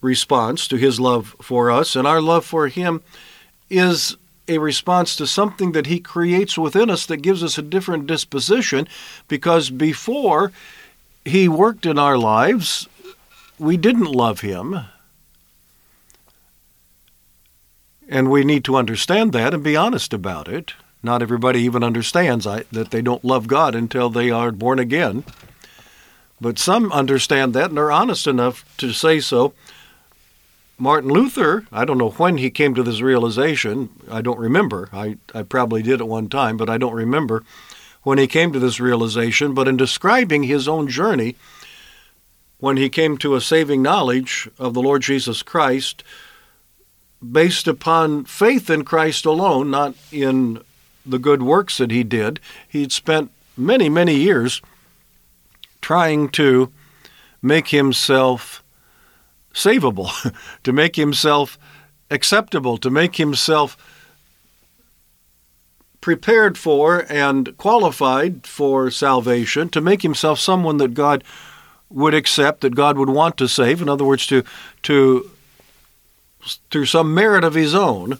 response 0.00 0.66
to 0.68 0.76
his 0.76 0.98
love 0.98 1.36
for 1.42 1.70
us, 1.70 1.96
and 1.96 2.06
our 2.06 2.20
love 2.20 2.44
for 2.44 2.68
him 2.68 3.02
is 3.68 4.16
a 4.48 4.58
response 4.58 5.14
to 5.16 5.26
something 5.26 5.72
that 5.72 5.86
he 5.86 6.00
creates 6.00 6.58
within 6.58 6.90
us 6.90 7.06
that 7.06 7.18
gives 7.18 7.42
us 7.42 7.56
a 7.56 7.62
different 7.62 8.06
disposition 8.06 8.88
because 9.28 9.70
before 9.70 10.50
he 11.24 11.48
worked 11.48 11.86
in 11.86 11.98
our 11.98 12.18
lives, 12.18 12.88
we 13.58 13.76
didn't 13.76 14.10
love 14.10 14.40
him. 14.40 14.80
And 18.08 18.28
we 18.28 18.42
need 18.42 18.64
to 18.64 18.76
understand 18.76 19.32
that 19.34 19.54
and 19.54 19.62
be 19.62 19.76
honest 19.76 20.12
about 20.12 20.48
it. 20.48 20.72
Not 21.02 21.22
everybody 21.22 21.60
even 21.60 21.84
understands 21.84 22.44
that 22.44 22.90
they 22.90 23.00
don't 23.02 23.24
love 23.24 23.46
God 23.46 23.74
until 23.74 24.10
they 24.10 24.30
are 24.30 24.50
born 24.50 24.80
again. 24.80 25.24
But 26.40 26.58
some 26.58 26.90
understand 26.90 27.54
that 27.54 27.70
and 27.70 27.78
are 27.78 27.92
honest 27.92 28.26
enough 28.26 28.64
to 28.78 28.92
say 28.92 29.20
so. 29.20 29.52
Martin 30.80 31.10
Luther, 31.10 31.66
I 31.70 31.84
don't 31.84 31.98
know 31.98 32.10
when 32.10 32.38
he 32.38 32.48
came 32.48 32.74
to 32.74 32.82
this 32.82 33.02
realization. 33.02 33.90
I 34.10 34.22
don't 34.22 34.38
remember. 34.38 34.88
I, 34.94 35.18
I 35.34 35.42
probably 35.42 35.82
did 35.82 36.00
at 36.00 36.08
one 36.08 36.30
time, 36.30 36.56
but 36.56 36.70
I 36.70 36.78
don't 36.78 36.94
remember 36.94 37.44
when 38.02 38.16
he 38.16 38.26
came 38.26 38.50
to 38.52 38.58
this 38.58 38.80
realization. 38.80 39.52
But 39.52 39.68
in 39.68 39.76
describing 39.76 40.44
his 40.44 40.66
own 40.66 40.88
journey, 40.88 41.36
when 42.60 42.78
he 42.78 42.88
came 42.88 43.18
to 43.18 43.34
a 43.34 43.42
saving 43.42 43.82
knowledge 43.82 44.48
of 44.58 44.72
the 44.72 44.80
Lord 44.80 45.02
Jesus 45.02 45.42
Christ 45.42 46.02
based 47.30 47.68
upon 47.68 48.24
faith 48.24 48.70
in 48.70 48.82
Christ 48.82 49.26
alone, 49.26 49.70
not 49.70 49.94
in 50.10 50.62
the 51.04 51.18
good 51.18 51.42
works 51.42 51.76
that 51.76 51.90
he 51.90 52.04
did. 52.04 52.40
He'd 52.66 52.92
spent 52.92 53.30
many, 53.54 53.90
many 53.90 54.14
years 54.14 54.62
trying 55.82 56.30
to 56.30 56.72
make 57.42 57.68
himself 57.68 58.59
savable, 59.54 60.10
to 60.62 60.72
make 60.72 60.96
himself 60.96 61.58
acceptable, 62.10 62.76
to 62.78 62.90
make 62.90 63.16
himself 63.16 63.76
prepared 66.00 66.56
for 66.56 67.04
and 67.10 67.56
qualified 67.58 68.46
for 68.46 68.90
salvation, 68.90 69.68
to 69.68 69.80
make 69.80 70.02
himself 70.02 70.38
someone 70.38 70.78
that 70.78 70.94
God 70.94 71.22
would 71.90 72.14
accept, 72.14 72.62
that 72.62 72.74
God 72.74 72.96
would 72.96 73.10
want 73.10 73.36
to 73.36 73.48
save. 73.48 73.82
In 73.82 73.88
other 73.88 74.04
words, 74.04 74.26
to 74.28 74.42
to 74.84 75.30
through 76.70 76.86
some 76.86 77.14
merit 77.14 77.44
of 77.44 77.54
his 77.54 77.74
own, 77.74 78.18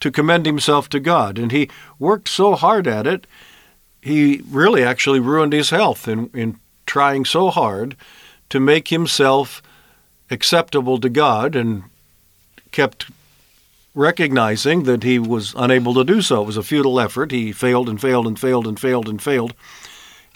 to 0.00 0.10
commend 0.10 0.46
himself 0.46 0.88
to 0.88 1.00
God. 1.00 1.38
And 1.38 1.52
he 1.52 1.68
worked 1.98 2.28
so 2.28 2.54
hard 2.54 2.86
at 2.86 3.06
it, 3.06 3.26
he 4.00 4.42
really 4.48 4.82
actually 4.82 5.20
ruined 5.20 5.52
his 5.52 5.70
health 5.70 6.08
in, 6.08 6.28
in 6.34 6.58
trying 6.86 7.24
so 7.24 7.50
hard 7.50 7.96
to 8.50 8.58
make 8.58 8.88
himself 8.88 9.62
acceptable 10.32 10.98
to 10.98 11.08
God 11.08 11.54
and 11.54 11.84
kept 12.72 13.06
recognizing 13.94 14.84
that 14.84 15.02
he 15.02 15.18
was 15.18 15.54
unable 15.56 15.94
to 15.94 16.04
do 16.04 16.22
so. 16.22 16.42
It 16.42 16.46
was 16.46 16.56
a 16.56 16.62
futile 16.62 16.98
effort. 16.98 17.30
He 17.30 17.52
failed 17.52 17.88
and 17.88 18.00
failed 18.00 18.26
and 18.26 18.38
failed 18.40 18.66
and 18.66 18.80
failed 18.80 19.08
and 19.08 19.20
failed. 19.20 19.54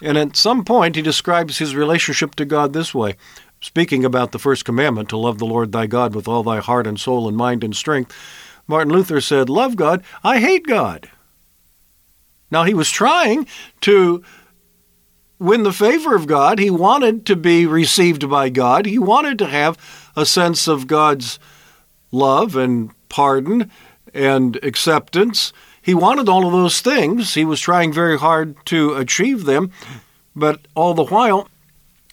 And 0.03 0.19
at 0.19 0.37
some 0.37 0.65
point, 0.65 0.97
he 0.97 1.03
describes 1.03 1.57
his 1.59 1.75
relationship 1.75 2.35
to 2.35 2.45
God 2.45 2.73
this 2.73 2.95
way 2.95 3.17
speaking 3.63 4.05
about 4.05 4.33
the 4.33 4.39
first 4.39 4.67
commandment 4.67 5.09
to 5.09 5.17
love 5.17 5.39
the 5.39 5.47
Lord 5.47 5.73
thy 5.73 5.87
God 5.87 6.15
with 6.15 6.29
all 6.29 6.43
thy 6.43 6.61
heart 6.61 6.87
and 6.87 7.01
soul 7.01 7.27
and 7.27 7.37
mind 7.37 7.65
and 7.65 7.75
strength. 7.75 8.15
Martin 8.69 8.93
Luther 8.93 9.21
said, 9.21 9.49
Love 9.49 9.77
God, 9.77 10.05
I 10.23 10.39
hate 10.39 10.67
God. 10.67 11.11
Now, 12.51 12.65
he 12.65 12.75
was 12.75 12.91
trying 12.91 13.47
to 13.81 14.23
win 15.39 15.63
the 15.63 15.73
favor 15.73 16.15
of 16.15 16.27
God. 16.27 16.59
He 16.59 16.71
wanted 16.71 17.27
to 17.27 17.37
be 17.37 17.67
received 17.67 18.29
by 18.29 18.49
God. 18.49 18.87
He 18.87 18.99
wanted 18.99 19.39
to 19.39 19.47
have 19.47 19.79
a 20.17 20.27
sense 20.27 20.67
of 20.67 20.87
God's 20.87 21.39
love 22.11 22.57
and 22.57 22.91
pardon 23.09 23.71
and 24.15 24.57
acceptance. 24.63 25.53
He 25.83 25.95
wanted 25.95 26.29
all 26.29 26.47
of 26.47 26.53
those 26.53 26.81
things. 26.81 27.35
He 27.35 27.45
was 27.45 27.61
trying 27.61 27.93
very 27.93 28.19
hard 28.19 28.57
to 28.67 28.95
achieve 28.95 29.45
them, 29.45 29.71
but 30.35 30.67
all 30.75 30.95
the 30.95 31.05
while, 31.05 31.49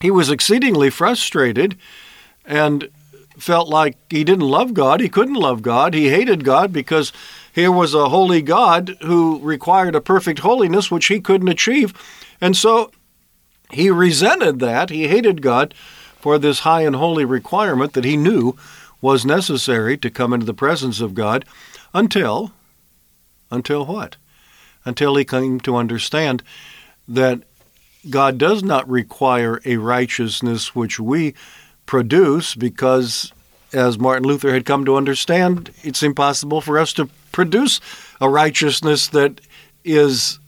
he 0.01 0.11
was 0.11 0.29
exceedingly 0.29 0.89
frustrated 0.89 1.77
and 2.45 2.89
felt 3.37 3.69
like 3.69 3.97
he 4.09 4.23
didn't 4.23 4.47
love 4.47 4.73
God. 4.73 4.99
He 4.99 5.09
couldn't 5.09 5.35
love 5.35 5.61
God. 5.61 5.93
He 5.93 6.09
hated 6.09 6.43
God 6.43 6.71
because 6.71 7.13
here 7.53 7.71
was 7.71 7.93
a 7.93 8.09
holy 8.09 8.41
God 8.41 8.97
who 9.01 9.39
required 9.39 9.95
a 9.95 10.01
perfect 10.01 10.39
holiness 10.39 10.91
which 10.91 11.07
he 11.07 11.19
couldn't 11.19 11.47
achieve. 11.47 11.93
And 12.41 12.55
so 12.55 12.91
he 13.75 13.89
resented 13.89 14.59
that. 14.59 14.89
He 14.89 15.07
hated 15.07 15.41
God 15.41 15.73
for 16.19 16.37
this 16.37 16.59
high 16.59 16.81
and 16.81 16.95
holy 16.95 17.25
requirement 17.25 17.93
that 17.93 18.05
he 18.05 18.15
knew 18.15 18.55
was 19.01 19.25
necessary 19.25 19.97
to 19.97 20.09
come 20.09 20.31
into 20.31 20.45
the 20.45 20.53
presence 20.53 21.01
of 21.01 21.13
God 21.13 21.43
until, 21.93 22.53
until 23.51 23.85
what? 23.85 24.15
Until 24.85 25.15
he 25.15 25.25
came 25.25 25.59
to 25.61 25.75
understand 25.75 26.41
that 27.07 27.41
God 28.09 28.37
does 28.37 28.63
not 28.63 28.89
require 28.89 29.61
a 29.65 29.77
righteousness 29.77 30.75
which 30.75 30.99
we 30.99 31.33
produce 31.85 32.55
because, 32.55 33.33
as 33.73 33.99
Martin 33.99 34.27
Luther 34.27 34.53
had 34.53 34.65
come 34.65 34.85
to 34.85 34.95
understand, 34.95 35.71
it's 35.83 36.03
impossible 36.03 36.61
for 36.61 36.79
us 36.79 36.93
to 36.93 37.09
produce 37.31 37.79
a 38.21 38.29
righteousness 38.29 39.07
that 39.09 39.41
is 39.83 40.39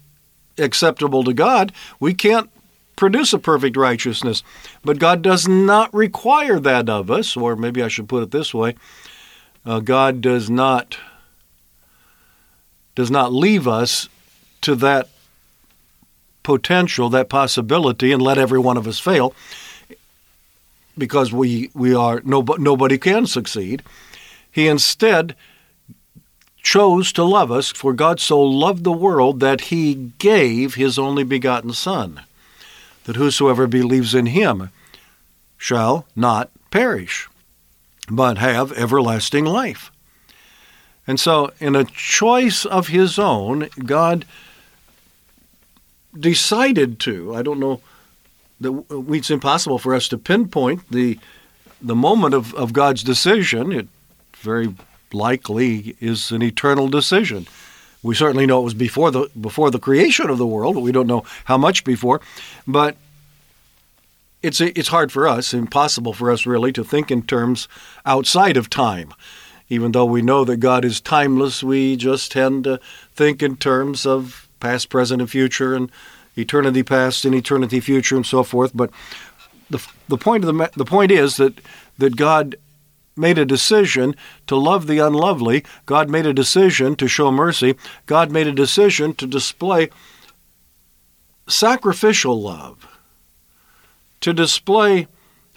acceptable 0.58 1.24
to 1.26 1.34
God. 1.34 1.74
We 2.00 2.14
can't 2.14 2.50
produce 2.96 3.34
a 3.34 3.40
perfect 3.40 3.78
righteousness. 3.78 4.44
But 4.84 5.00
God 5.00 5.22
does 5.22 5.48
not 5.48 5.94
require 5.94 6.60
that 6.60 6.90
of 6.90 7.12
us, 7.12 7.36
or 7.36 7.56
maybe 7.56 7.82
I 7.84 7.88
should 7.88 8.08
put 8.10 8.24
it 8.24 8.32
this 8.32 8.54
way 8.54 8.76
uh, 9.66 9.80
God 9.80 10.22
does 10.22 10.50
not 10.50 10.98
does 12.94 13.12
not 13.12 13.34
leave 13.34 13.68
us 13.68 14.08
to 14.62 14.76
that 14.76 15.10
potential, 16.44 17.10
that 17.10 17.28
possibility, 17.28 18.12
and 18.12 18.22
let 18.22 18.38
every 18.38 18.60
one 18.60 18.78
of 18.78 18.88
us 18.88 19.00
fail, 19.00 19.34
because 20.98 21.34
we 21.34 21.72
we 21.74 21.94
are 21.94 22.22
nobody, 22.24 22.62
nobody 22.62 22.98
can 22.98 23.26
succeed. 23.26 23.84
He 24.52 24.68
instead 24.68 25.36
chose 26.62 27.12
to 27.14 27.24
love 27.24 27.52
us, 27.52 27.72
for 27.72 27.94
God 27.94 28.20
so 28.20 28.42
loved 28.42 28.84
the 28.84 28.92
world 28.92 29.40
that 29.40 29.62
he 29.62 30.12
gave 30.18 30.76
his 30.76 30.98
only 30.98 31.24
begotten 31.24 31.74
Son 31.74 32.22
that 33.06 33.15
whosoever 33.15 33.68
believes 33.68 34.13
in 34.13 34.28
him 34.28 34.70
shall 35.58 36.06
not 36.15 36.52
perish, 36.72 37.28
but 38.10 38.38
have 38.38 38.72
everlasting 38.74 39.46
life. 39.46 39.91
And 41.08 41.20
so, 41.20 41.52
in 41.60 41.76
a 41.76 41.86
choice 41.86 42.65
of 42.65 42.88
his 42.88 43.18
own, 43.20 43.70
God 43.86 44.26
decided 46.18 47.00
to, 47.02 47.36
I 47.36 47.41
don't 47.41 47.60
know, 47.60 47.82
that 48.60 48.86
it's 49.10 49.30
impossible 49.30 49.78
for 49.78 49.94
us 49.94 50.08
to 50.08 50.18
pinpoint 50.18 50.89
the, 50.89 51.20
the 51.82 51.96
moment 51.96 52.34
of, 52.34 52.54
of 52.56 52.74
God's 52.74 53.04
decision. 53.04 53.72
It 53.72 53.88
very 54.38 54.74
likely 55.13 55.96
is 56.00 56.32
an 56.32 56.41
eternal 56.41 56.88
decision. 56.88 57.48
We 58.06 58.13
certainly 58.13 58.46
know 58.46 58.62
it 58.62 58.65
was 58.65 58.76
before 58.76 59.10
the 59.10 59.30
before 59.41 59.72
the 59.72 59.80
creation 59.80 60.30
of 60.30 60.38
the 60.38 60.46
world, 60.46 60.76
but 60.76 60.82
we 60.82 60.91
don't 60.91 61.08
know 61.08 61.26
how 61.46 61.58
much 61.58 61.84
before. 61.84 62.22
But 62.68 62.98
it's 64.44 64.62
it's 64.62 64.89
hard 64.89 65.12
for 65.12 65.28
us, 65.28 65.56
impossible 65.56 66.13
for 66.13 66.30
us 66.30 66.46
really, 66.46 66.72
to 66.74 66.84
think 66.84 67.10
in 67.10 67.24
terms 67.24 67.68
outside 68.06 68.58
of 68.58 68.70
time. 68.70 69.12
Even 69.70 69.91
though 69.91 70.06
we 70.06 70.22
know 70.22 70.46
that 70.46 70.58
God 70.58 70.86
is 70.86 71.02
timeless, 71.02 71.63
we 71.63 71.96
just 71.96 72.32
tend 72.32 72.65
to 72.65 72.80
think 73.15 73.41
in 73.41 73.58
terms 73.58 74.06
of 74.06 74.48
past, 74.60 74.89
present, 74.89 75.20
and 75.20 75.32
future, 75.32 75.74
and 75.74 75.91
eternity 76.38 76.84
past 76.84 77.26
and 77.26 77.34
eternity 77.34 77.80
future, 77.80 78.15
and 78.15 78.26
so 78.26 78.44
forth. 78.44 78.72
But 78.76 78.91
the 79.72 79.84
the 80.08 80.18
point 80.18 80.44
of 80.44 80.56
the 80.56 80.70
the 80.76 80.86
point 80.86 81.10
is 81.12 81.38
that 81.38 81.60
that 81.98 82.15
God 82.15 82.56
made 83.17 83.38
a 83.38 83.45
decision 83.45 84.15
to 84.47 84.56
love 84.56 84.88
the 84.88 84.99
unlovely. 84.99 85.63
God 85.86 86.10
made 86.10 86.25
a 86.25 86.34
decision 86.34 86.95
to 86.97 87.08
show 87.08 87.32
mercy. 87.32 87.75
God 88.06 88.32
made 88.32 88.47
a 88.47 88.51
decision 88.51 89.13
to 89.15 89.28
display 89.28 89.89
sacrificial 91.47 92.41
love, 92.41 92.88
to 94.21 94.34
display 94.34 95.08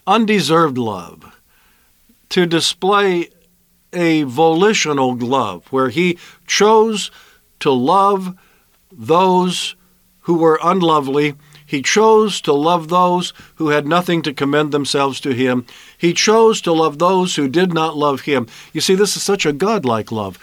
undeserved 0.06 0.78
love, 0.78 1.40
to 2.30 2.46
display 2.46 3.30
a 3.92 4.22
volitional 4.24 5.16
love 5.16 5.66
where 5.72 5.88
he 5.88 6.18
chose 6.46 7.10
to 7.60 7.70
love 7.70 8.36
those 8.92 9.74
who 10.22 10.34
were 10.34 10.58
unlovely 10.62 11.34
he 11.68 11.82
chose 11.82 12.40
to 12.40 12.54
love 12.54 12.88
those 12.88 13.34
who 13.56 13.68
had 13.68 13.86
nothing 13.86 14.22
to 14.22 14.32
commend 14.32 14.72
themselves 14.72 15.20
to 15.20 15.34
him. 15.34 15.66
He 15.98 16.14
chose 16.14 16.62
to 16.62 16.72
love 16.72 16.98
those 16.98 17.36
who 17.36 17.46
did 17.46 17.74
not 17.74 17.94
love 17.94 18.22
him. 18.22 18.46
You 18.72 18.80
see, 18.80 18.94
this 18.94 19.18
is 19.18 19.22
such 19.22 19.44
a 19.44 19.52
godlike 19.52 20.10
love. 20.10 20.38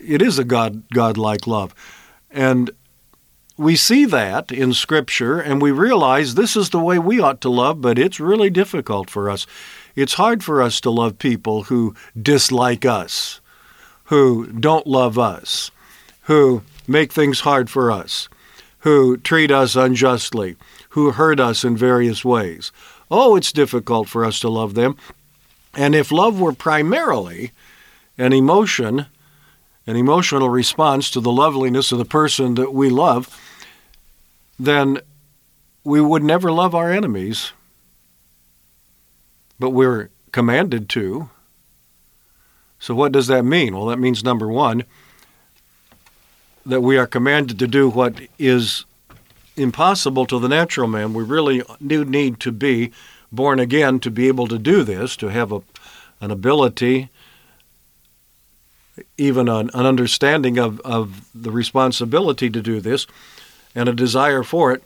It 0.00 0.20
is 0.20 0.36
a 0.36 0.42
God 0.42 0.82
godlike 0.92 1.46
love. 1.46 1.76
And 2.28 2.72
we 3.56 3.76
see 3.76 4.04
that 4.06 4.50
in 4.50 4.72
Scripture, 4.72 5.38
and 5.38 5.62
we 5.62 5.70
realize 5.70 6.34
this 6.34 6.56
is 6.56 6.70
the 6.70 6.80
way 6.80 6.98
we 6.98 7.20
ought 7.20 7.40
to 7.42 7.48
love, 7.48 7.80
but 7.80 7.96
it's 7.96 8.18
really 8.18 8.50
difficult 8.50 9.08
for 9.08 9.30
us. 9.30 9.46
It's 9.94 10.14
hard 10.14 10.42
for 10.42 10.60
us 10.60 10.80
to 10.80 10.90
love 10.90 11.20
people 11.20 11.62
who 11.62 11.94
dislike 12.20 12.84
us, 12.84 13.40
who 14.06 14.48
don't 14.48 14.88
love 14.88 15.20
us, 15.20 15.70
who 16.22 16.62
make 16.88 17.12
things 17.12 17.38
hard 17.38 17.70
for 17.70 17.92
us 17.92 18.28
who 18.84 19.16
treat 19.16 19.50
us 19.50 19.76
unjustly, 19.76 20.56
who 20.90 21.12
hurt 21.12 21.40
us 21.40 21.64
in 21.64 21.74
various 21.74 22.22
ways. 22.22 22.70
Oh, 23.10 23.34
it's 23.34 23.50
difficult 23.50 24.10
for 24.10 24.26
us 24.26 24.40
to 24.40 24.50
love 24.50 24.74
them. 24.74 24.96
And 25.72 25.94
if 25.94 26.12
love 26.12 26.38
were 26.38 26.52
primarily 26.52 27.52
an 28.18 28.34
emotion, 28.34 29.06
an 29.86 29.96
emotional 29.96 30.50
response 30.50 31.10
to 31.10 31.20
the 31.20 31.32
loveliness 31.32 31.92
of 31.92 31.98
the 31.98 32.04
person 32.04 32.56
that 32.56 32.74
we 32.74 32.90
love, 32.90 33.40
then 34.58 34.98
we 35.82 36.02
would 36.02 36.22
never 36.22 36.52
love 36.52 36.74
our 36.74 36.92
enemies. 36.92 37.52
But 39.58 39.70
we're 39.70 40.10
commanded 40.30 40.90
to. 40.90 41.30
So, 42.78 42.94
what 42.94 43.12
does 43.12 43.28
that 43.28 43.44
mean? 43.44 43.74
Well, 43.74 43.86
that 43.86 43.98
means 43.98 44.22
number 44.22 44.48
one, 44.48 44.84
that 46.66 46.80
we 46.80 46.96
are 46.96 47.06
commanded 47.06 47.58
to 47.58 47.66
do 47.66 47.88
what 47.88 48.20
is 48.38 48.84
impossible 49.56 50.26
to 50.26 50.38
the 50.38 50.48
natural 50.48 50.88
man. 50.88 51.14
We 51.14 51.22
really 51.22 51.62
do 51.84 52.04
need 52.04 52.40
to 52.40 52.52
be 52.52 52.92
born 53.30 53.60
again 53.60 54.00
to 54.00 54.10
be 54.10 54.28
able 54.28 54.46
to 54.48 54.58
do 54.58 54.82
this, 54.82 55.16
to 55.16 55.28
have 55.28 55.52
a, 55.52 55.62
an 56.20 56.30
ability 56.30 57.10
even 59.16 59.48
an, 59.48 59.70
an 59.74 59.86
understanding 59.86 60.58
of, 60.58 60.80
of 60.80 61.28
the 61.34 61.50
responsibility 61.50 62.50
to 62.50 62.62
do 62.62 62.80
this 62.80 63.06
and 63.74 63.88
a 63.88 63.92
desire 63.92 64.42
for 64.42 64.72
it. 64.72 64.82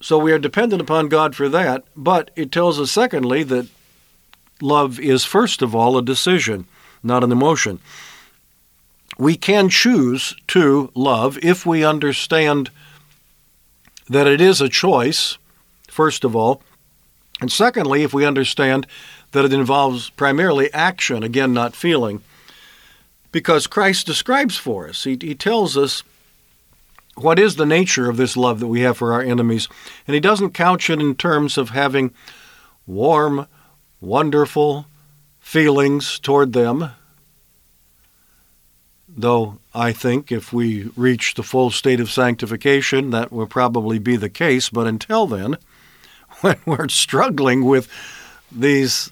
So 0.00 0.18
we 0.18 0.32
are 0.32 0.38
dependent 0.38 0.80
upon 0.80 1.08
God 1.08 1.34
for 1.34 1.48
that, 1.48 1.84
but 1.96 2.30
it 2.36 2.52
tells 2.52 2.78
us, 2.78 2.90
secondly, 2.90 3.42
that 3.44 3.68
love 4.60 5.00
is, 5.00 5.24
first 5.24 5.62
of 5.62 5.74
all, 5.74 5.96
a 5.96 6.02
decision, 6.02 6.66
not 7.02 7.24
an 7.24 7.32
emotion. 7.32 7.80
We 9.18 9.36
can 9.36 9.68
choose 9.68 10.34
to 10.48 10.90
love 10.94 11.38
if 11.42 11.66
we 11.66 11.84
understand 11.84 12.70
that 14.08 14.26
it 14.26 14.40
is 14.40 14.60
a 14.60 14.68
choice, 14.68 15.36
first 15.88 16.24
of 16.24 16.36
all, 16.36 16.62
and 17.40 17.52
secondly, 17.52 18.02
if 18.02 18.12
we 18.12 18.24
understand 18.24 18.86
that 19.32 19.44
it 19.44 19.52
involves 19.52 20.10
primarily 20.10 20.72
action, 20.72 21.22
again, 21.22 21.52
not 21.52 21.76
feeling, 21.76 22.22
because 23.30 23.66
Christ 23.66 24.06
describes 24.06 24.56
for 24.56 24.88
us. 24.88 25.04
He, 25.04 25.18
he 25.20 25.34
tells 25.34 25.76
us 25.76 26.02
what 27.14 27.38
is 27.38 27.56
the 27.56 27.66
nature 27.66 28.08
of 28.08 28.16
this 28.16 28.36
love 28.36 28.60
that 28.60 28.68
we 28.68 28.80
have 28.80 28.96
for 28.96 29.12
our 29.12 29.22
enemies, 29.22 29.68
and 30.06 30.14
he 30.14 30.20
doesn't 30.20 30.54
couch 30.54 30.88
it 30.90 31.00
in 31.00 31.14
terms 31.14 31.58
of 31.58 31.70
having 31.70 32.12
warm, 32.86 33.46
wonderful 34.00 34.86
feelings 35.40 36.18
toward 36.18 36.52
them. 36.52 36.90
Though 39.18 39.58
I 39.74 39.92
think 39.92 40.30
if 40.30 40.52
we 40.52 40.92
reach 40.94 41.34
the 41.34 41.42
full 41.42 41.70
state 41.70 41.98
of 41.98 42.08
sanctification, 42.08 43.10
that 43.10 43.32
will 43.32 43.48
probably 43.48 43.98
be 43.98 44.14
the 44.14 44.30
case. 44.30 44.70
But 44.70 44.86
until 44.86 45.26
then, 45.26 45.56
when 46.40 46.56
we're 46.64 46.88
struggling 46.88 47.64
with 47.64 47.88
these 48.52 49.10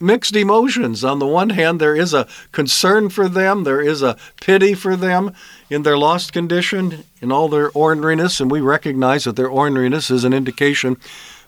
mixed 0.00 0.34
emotions. 0.34 1.04
On 1.04 1.20
the 1.20 1.26
one 1.26 1.50
hand, 1.50 1.80
there 1.80 1.94
is 1.94 2.12
a 2.12 2.26
concern 2.50 3.08
for 3.08 3.28
them, 3.28 3.62
there 3.62 3.80
is 3.80 4.02
a 4.02 4.16
pity 4.40 4.74
for 4.74 4.96
them 4.96 5.32
in 5.70 5.84
their 5.84 5.96
lost 5.96 6.32
condition, 6.32 7.04
in 7.22 7.30
all 7.30 7.48
their 7.48 7.70
orneriness, 7.70 8.40
and 8.40 8.50
we 8.50 8.60
recognize 8.60 9.24
that 9.24 9.36
their 9.36 9.48
orneriness 9.48 10.10
is 10.10 10.24
an 10.24 10.34
indication 10.34 10.96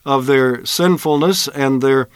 of 0.07 0.27
their 0.27 0.65
sinfulness 0.65 1.49
and 1.49 1.83
their 1.83 2.09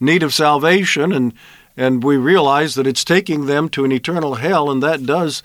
need 0.00 0.22
of 0.22 0.34
salvation, 0.34 1.12
and 1.12 1.32
and 1.78 2.02
we 2.02 2.16
realize 2.16 2.74
that 2.74 2.88
it's 2.88 3.04
taking 3.04 3.46
them 3.46 3.68
to 3.68 3.84
an 3.84 3.92
eternal 3.92 4.34
hell, 4.34 4.68
and 4.68 4.82
that 4.82 5.06
does 5.06 5.44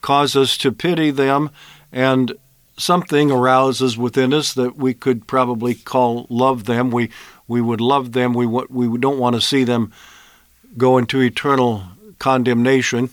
cause 0.00 0.34
us 0.34 0.56
to 0.56 0.72
pity 0.72 1.10
them, 1.10 1.50
and 1.92 2.32
something 2.78 3.30
arouses 3.30 3.98
within 3.98 4.32
us 4.32 4.54
that 4.54 4.76
we 4.76 4.94
could 4.94 5.26
probably 5.26 5.74
call 5.74 6.26
love 6.30 6.64
them. 6.64 6.90
We 6.90 7.10
we 7.46 7.60
would 7.60 7.82
love 7.82 8.12
them. 8.12 8.32
We 8.32 8.46
we 8.46 8.98
don't 8.98 9.18
want 9.18 9.36
to 9.36 9.42
see 9.42 9.62
them 9.62 9.92
go 10.78 10.96
into 10.96 11.20
eternal 11.20 11.84
condemnation. 12.18 13.10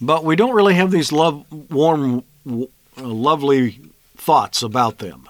But 0.00 0.24
we 0.24 0.36
don't 0.36 0.54
really 0.54 0.74
have 0.74 0.90
these 0.92 1.10
love, 1.10 1.44
warm, 1.70 2.22
lovely 2.96 3.80
thoughts 4.16 4.62
about 4.62 4.98
them. 4.98 5.28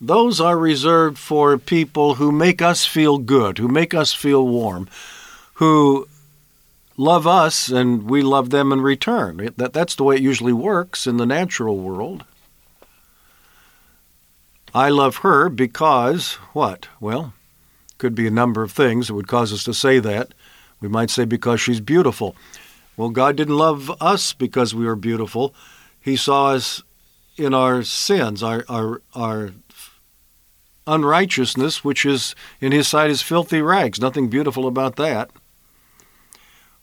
Those 0.00 0.40
are 0.40 0.56
reserved 0.56 1.18
for 1.18 1.58
people 1.58 2.14
who 2.14 2.30
make 2.30 2.62
us 2.62 2.84
feel 2.84 3.18
good, 3.18 3.58
who 3.58 3.68
make 3.68 3.94
us 3.94 4.12
feel 4.12 4.46
warm, 4.46 4.88
who 5.54 6.08
love 6.96 7.26
us 7.26 7.68
and 7.68 8.04
we 8.04 8.22
love 8.22 8.50
them 8.50 8.72
in 8.72 8.80
return. 8.80 9.50
That, 9.56 9.72
that's 9.72 9.94
the 9.94 10.04
way 10.04 10.16
it 10.16 10.22
usually 10.22 10.52
works 10.52 11.06
in 11.06 11.16
the 11.16 11.26
natural 11.26 11.78
world. 11.78 12.24
I 14.74 14.90
love 14.90 15.18
her 15.18 15.48
because 15.48 16.34
what? 16.52 16.88
Well, 17.00 17.32
could 17.96 18.14
be 18.14 18.26
a 18.26 18.30
number 18.32 18.62
of 18.62 18.70
things 18.70 19.08
that 19.08 19.14
would 19.14 19.26
cause 19.26 19.52
us 19.52 19.64
to 19.64 19.74
say 19.74 19.98
that. 19.98 20.32
We 20.80 20.88
might 20.88 21.10
say 21.10 21.24
because 21.24 21.60
she's 21.60 21.80
beautiful. 21.80 22.36
Well, 22.96 23.10
God 23.10 23.36
didn't 23.36 23.56
love 23.56 23.90
us 24.00 24.32
because 24.32 24.74
we 24.74 24.84
were 24.84 24.96
beautiful. 24.96 25.54
He 26.00 26.16
saw 26.16 26.50
us 26.50 26.82
in 27.36 27.54
our 27.54 27.82
sins, 27.82 28.42
our 28.42 28.64
our 28.68 29.02
our 29.14 29.52
unrighteousness, 30.88 31.84
which 31.84 32.04
is 32.04 32.34
in 32.60 32.72
his 32.72 32.88
sight 32.88 33.10
is 33.10 33.22
filthy 33.22 33.62
rags. 33.62 34.00
Nothing 34.00 34.28
beautiful 34.28 34.66
about 34.66 34.96
that. 34.96 35.30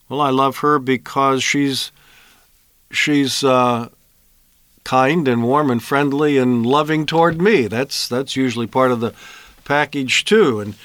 Well, 0.08 0.22
I 0.22 0.30
love 0.30 0.58
her 0.58 0.80
because 0.80 1.44
she's 1.44 1.92
she's 2.92 3.44
uh, 3.44 3.90
kind 4.84 5.28
and 5.28 5.44
warm 5.44 5.72
and 5.72 5.84
friendly 5.84 6.38
and 6.38 6.66
loving 6.66 7.06
toward 7.06 7.42
me. 7.42 7.68
That's 7.68 8.08
that's 8.08 8.36
usually 8.36 8.68
part 8.68 8.92
of 8.92 9.00
the 9.00 9.14
package 9.66 10.24
too, 10.24 10.60
and 10.60 10.76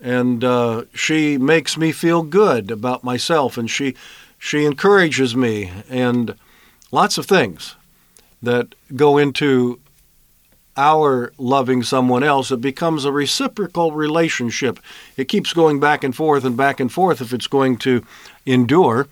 and 0.00 0.44
uh, 0.44 0.84
she 0.94 1.36
makes 1.36 1.76
me 1.76 1.90
feel 1.90 2.22
good 2.22 2.70
about 2.70 3.04
myself, 3.04 3.58
and 3.58 3.68
she 3.68 3.94
she 4.38 4.64
encourages 4.64 5.34
me, 5.34 5.72
and 5.90 6.36
lots 6.92 7.18
of 7.18 7.26
things 7.26 7.74
that 8.42 8.74
go 8.94 9.18
into 9.18 9.80
our 10.76 11.32
loving 11.38 11.82
someone 11.82 12.22
else. 12.22 12.50
It 12.50 12.60
becomes 12.60 13.04
a 13.04 13.12
reciprocal 13.12 13.92
relationship. 13.92 14.80
It 15.16 15.28
keeps 15.28 15.52
going 15.52 15.80
back 15.80 16.04
and 16.04 16.14
forth 16.14 16.44
and 16.44 16.56
back 16.56 16.80
and 16.80 16.92
forth 16.92 17.20
if 17.20 17.32
it's 17.32 17.46
going 17.46 17.76
to 17.78 18.04
endure. 18.44 19.08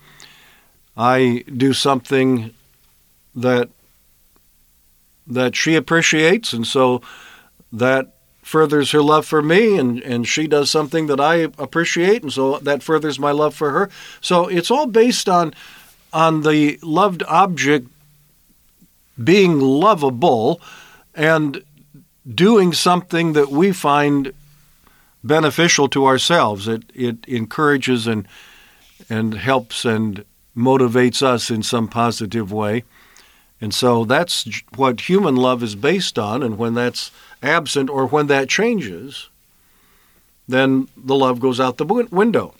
I 0.95 1.43
do 1.55 1.73
something 1.73 2.53
that 3.35 3.69
that 5.25 5.55
she 5.55 5.75
appreciates, 5.75 6.51
and 6.51 6.67
so 6.67 7.01
that 7.71 8.13
furthers 8.41 8.91
her 8.91 9.01
love 9.01 9.25
for 9.25 9.41
me, 9.41 9.77
and, 9.77 10.01
and 10.01 10.27
she 10.27 10.47
does 10.47 10.69
something 10.69 11.07
that 11.07 11.19
I 11.19 11.35
appreciate, 11.35 12.23
and 12.23 12.31
so 12.31 12.59
that 12.59 12.83
furthers 12.83 13.17
my 13.17 13.31
love 13.31 13.55
for 13.55 13.71
her. 13.71 13.89
So 14.19 14.47
it's 14.47 14.69
all 14.69 14.85
based 14.85 15.29
on 15.29 15.53
on 16.11 16.41
the 16.41 16.77
loved 16.83 17.23
object 17.23 17.87
being 19.23 19.59
lovable 19.59 20.61
and 21.15 21.63
doing 22.33 22.73
something 22.73 23.33
that 23.33 23.49
we 23.49 23.71
find 23.71 24.33
beneficial 25.23 25.87
to 25.89 26.05
ourselves. 26.05 26.67
It 26.67 26.83
it 26.93 27.25
encourages 27.27 28.07
and 28.07 28.27
and 29.09 29.33
helps 29.33 29.85
and 29.85 30.25
motivates 30.55 31.21
us 31.21 31.49
in 31.49 31.63
some 31.63 31.87
positive 31.87 32.51
way. 32.51 32.83
And 33.59 33.73
so 33.73 34.05
that's 34.05 34.47
what 34.75 35.01
human 35.01 35.35
love 35.35 35.63
is 35.63 35.75
based 35.75 36.19
on. 36.19 36.43
And 36.43 36.57
when 36.57 36.73
that's 36.73 37.11
absent 37.41 37.89
or 37.89 38.05
when 38.07 38.27
that 38.27 38.49
changes, 38.49 39.29
then 40.47 40.89
the 40.97 41.15
love 41.15 41.39
goes 41.39 41.59
out 41.59 41.77
the 41.77 41.85
window. 41.85 42.55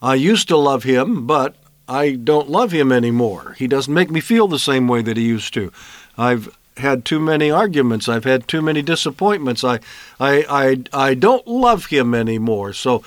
I 0.00 0.16
used 0.16 0.48
to 0.48 0.56
love 0.56 0.82
him, 0.82 1.26
but 1.26 1.54
I 1.88 2.12
don't 2.12 2.50
love 2.50 2.72
him 2.72 2.90
anymore. 2.90 3.54
He 3.58 3.68
doesn't 3.68 3.94
make 3.94 4.10
me 4.10 4.20
feel 4.20 4.48
the 4.48 4.58
same 4.58 4.88
way 4.88 5.02
that 5.02 5.16
he 5.16 5.24
used 5.24 5.54
to. 5.54 5.72
I've 6.18 6.56
had 6.78 7.04
too 7.04 7.20
many 7.20 7.50
arguments. 7.50 8.08
I've 8.08 8.24
had 8.24 8.48
too 8.48 8.62
many 8.62 8.82
disappointments. 8.82 9.64
I, 9.64 9.80
I, 10.18 10.44
I, 10.48 11.08
I 11.08 11.14
don't 11.14 11.46
love 11.46 11.86
him 11.86 12.14
anymore. 12.14 12.72
So 12.72 13.02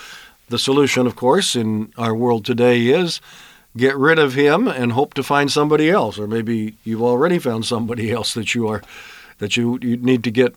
the 0.50 0.60
solution, 0.60 1.08
of 1.08 1.16
course, 1.16 1.56
in 1.56 1.92
our 1.98 2.16
world 2.16 2.46
today 2.46 2.88
is 2.88 3.22
get 3.76 3.98
rid 3.98 4.20
of 4.20 4.34
him 4.34 4.68
and 4.68 4.92
hope 4.92 5.14
to 5.16 5.24
find 5.24 5.52
somebody 5.52 5.90
else, 5.90 6.18
or 6.18 6.28
maybe 6.28 6.76
you've 6.84 7.02
already 7.02 7.40
found 7.40 7.66
somebody 7.66 8.12
else 8.18 8.34
that 8.34 8.56
you 8.56 8.68
are 8.68 8.82
that 9.40 9.58
you, 9.58 9.78
you 9.82 9.98
need 9.98 10.24
to 10.24 10.32
get 10.32 10.56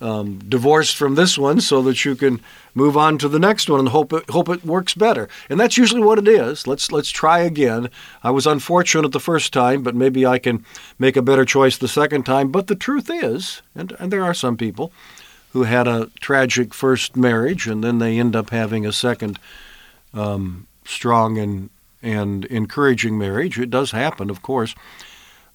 um, 0.00 0.38
divorced 0.48 0.96
from 0.96 1.14
this 1.14 1.38
one 1.38 1.60
so 1.60 1.82
that 1.82 2.04
you 2.04 2.14
can 2.14 2.40
move 2.74 2.96
on 2.96 3.18
to 3.18 3.28
the 3.28 3.38
next 3.38 3.68
one 3.68 3.80
and 3.80 3.88
hope 3.88 4.12
it, 4.12 4.28
hope 4.30 4.48
it 4.48 4.64
works 4.64 4.94
better. 4.94 5.28
And 5.48 5.58
that's 5.58 5.76
usually 5.76 6.02
what 6.02 6.18
it 6.18 6.28
is. 6.28 6.66
Let's 6.66 6.92
let's 6.92 7.10
try 7.10 7.40
again. 7.40 7.90
I 8.22 8.30
was 8.30 8.46
unfortunate 8.46 9.12
the 9.12 9.20
first 9.20 9.52
time, 9.52 9.82
but 9.82 9.94
maybe 9.94 10.26
I 10.26 10.38
can 10.38 10.64
make 10.98 11.16
a 11.16 11.22
better 11.22 11.44
choice 11.44 11.76
the 11.76 11.88
second 11.88 12.24
time. 12.24 12.50
But 12.50 12.66
the 12.66 12.76
truth 12.76 13.10
is, 13.10 13.62
and, 13.74 13.92
and 13.98 14.12
there 14.12 14.24
are 14.24 14.34
some 14.34 14.56
people 14.56 14.92
who 15.52 15.64
had 15.64 15.88
a 15.88 16.10
tragic 16.20 16.74
first 16.74 17.16
marriage 17.16 17.66
and 17.66 17.82
then 17.82 17.98
they 17.98 18.18
end 18.18 18.36
up 18.36 18.50
having 18.50 18.84
a 18.86 18.92
second 18.92 19.38
um, 20.14 20.66
strong 20.84 21.38
and 21.38 21.70
and 22.02 22.44
encouraging 22.46 23.18
marriage. 23.18 23.58
It 23.58 23.70
does 23.70 23.90
happen, 23.90 24.30
of 24.30 24.42
course. 24.42 24.74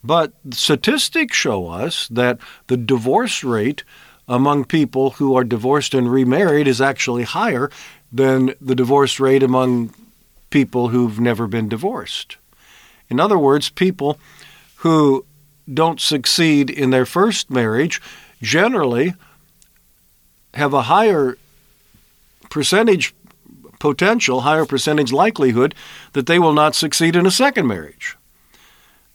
But 0.04 0.34
statistics 0.52 1.38
show 1.38 1.68
us 1.68 2.10
that 2.10 2.40
the 2.68 2.76
divorce 2.76 3.44
rate 3.44 3.84
among 4.28 4.66
people 4.66 5.12
who 5.12 5.36
are 5.36 5.44
divorced 5.44 5.94
and 5.94 6.12
remarried 6.12 6.68
is 6.68 6.82
actually 6.82 7.24
higher 7.24 7.70
than 8.12 8.54
the 8.62 8.76
divorce 8.76 9.20
rate 9.20 9.44
among 9.44 9.94
people 10.50 10.90
who've 10.90 11.20
never 11.20 11.48
been 11.48 11.68
divorced. 11.68 12.38
In 13.10 13.20
other 13.20 13.38
words, 13.38 13.70
people 13.70 14.20
who 14.78 15.26
don't 15.72 16.00
succeed 16.00 16.70
in 16.70 16.90
their 16.90 17.06
first 17.06 17.50
marriage 17.50 18.02
generally 18.42 19.14
have 20.54 20.74
a 20.74 20.84
higher 20.84 21.38
percentage 22.50 23.14
potential, 23.80 24.42
higher 24.42 24.66
percentage 24.66 25.12
likelihood 25.12 25.76
that 26.14 26.28
they 26.28 26.40
will 26.40 26.54
not 26.54 26.76
succeed 26.76 27.16
in 27.16 27.26
a 27.26 27.32
second 27.32 27.68
marriage. 27.68 28.16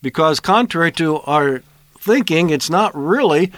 Because, 0.02 0.40
contrary 0.40 0.92
to 0.92 1.20
our 1.20 1.62
thinking, 1.98 2.50
it's 2.50 2.70
not 2.70 2.94
really 2.94 3.52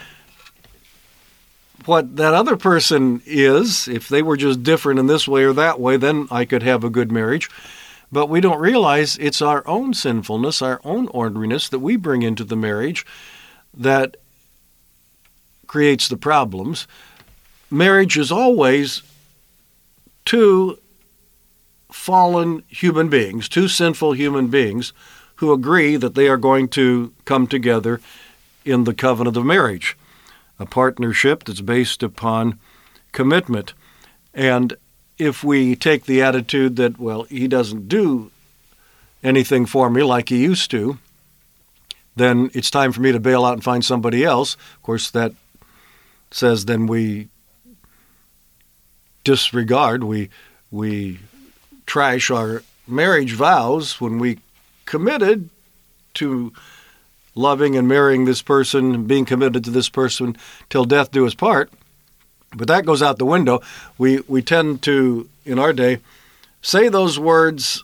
what 1.87 2.15
that 2.17 2.33
other 2.33 2.57
person 2.57 3.21
is, 3.25 3.87
if 3.87 4.09
they 4.09 4.21
were 4.21 4.37
just 4.37 4.63
different 4.63 4.99
in 4.99 5.07
this 5.07 5.27
way 5.27 5.43
or 5.43 5.53
that 5.53 5.79
way, 5.79 5.97
then 5.97 6.27
I 6.31 6.45
could 6.45 6.63
have 6.63 6.83
a 6.83 6.89
good 6.89 7.11
marriage. 7.11 7.49
But 8.11 8.27
we 8.27 8.41
don't 8.41 8.59
realize 8.59 9.17
it's 9.17 9.41
our 9.41 9.65
own 9.67 9.93
sinfulness, 9.93 10.61
our 10.61 10.81
own 10.83 11.07
ordinariness 11.09 11.69
that 11.69 11.79
we 11.79 11.95
bring 11.95 12.23
into 12.23 12.43
the 12.43 12.57
marriage 12.57 13.05
that 13.73 14.17
creates 15.65 16.09
the 16.09 16.17
problems. 16.17 16.87
Marriage 17.69 18.17
is 18.17 18.31
always 18.31 19.01
two 20.25 20.77
fallen 21.89 22.63
human 22.67 23.09
beings, 23.09 23.47
two 23.47 23.67
sinful 23.69 24.13
human 24.13 24.47
beings 24.47 24.91
who 25.35 25.53
agree 25.53 25.95
that 25.95 26.15
they 26.15 26.27
are 26.27 26.37
going 26.37 26.67
to 26.67 27.13
come 27.25 27.47
together 27.47 28.01
in 28.65 28.83
the 28.83 28.93
covenant 28.93 29.37
of 29.37 29.45
marriage, 29.45 29.97
a 30.61 30.65
partnership 30.65 31.43
that's 31.43 31.61
based 31.61 32.03
upon 32.03 32.59
commitment. 33.11 33.73
And 34.33 34.75
if 35.17 35.43
we 35.43 35.75
take 35.75 36.05
the 36.05 36.21
attitude 36.21 36.75
that, 36.75 36.99
well, 36.99 37.23
he 37.23 37.47
doesn't 37.47 37.87
do 37.87 38.31
anything 39.23 39.65
for 39.65 39.89
me 39.89 40.03
like 40.03 40.29
he 40.29 40.43
used 40.43 40.69
to, 40.71 40.99
then 42.15 42.51
it's 42.53 42.69
time 42.69 42.91
for 42.91 43.01
me 43.01 43.11
to 43.11 43.19
bail 43.19 43.43
out 43.43 43.53
and 43.53 43.63
find 43.63 43.83
somebody 43.83 44.23
else. 44.23 44.53
Of 44.53 44.83
course, 44.83 45.09
that 45.11 45.33
says 46.29 46.65
then 46.65 46.85
we 46.85 47.29
disregard, 49.23 50.03
we 50.03 50.29
we 50.69 51.19
trash 51.85 52.29
our 52.29 52.63
marriage 52.87 53.33
vows 53.33 53.99
when 53.99 54.19
we 54.19 54.39
committed 54.85 55.49
to 56.13 56.53
loving 57.35 57.75
and 57.75 57.87
marrying 57.87 58.25
this 58.25 58.41
person, 58.41 59.05
being 59.05 59.25
committed 59.25 59.63
to 59.63 59.71
this 59.71 59.89
person 59.89 60.35
till 60.69 60.85
death 60.85 61.11
do 61.11 61.25
us 61.25 61.33
part. 61.33 61.71
But 62.55 62.67
that 62.67 62.85
goes 62.85 63.01
out 63.01 63.17
the 63.17 63.25
window. 63.25 63.61
We 63.97 64.19
we 64.27 64.41
tend 64.41 64.81
to 64.83 65.29
in 65.45 65.57
our 65.59 65.73
day 65.73 65.99
say 66.61 66.89
those 66.89 67.17
words 67.17 67.83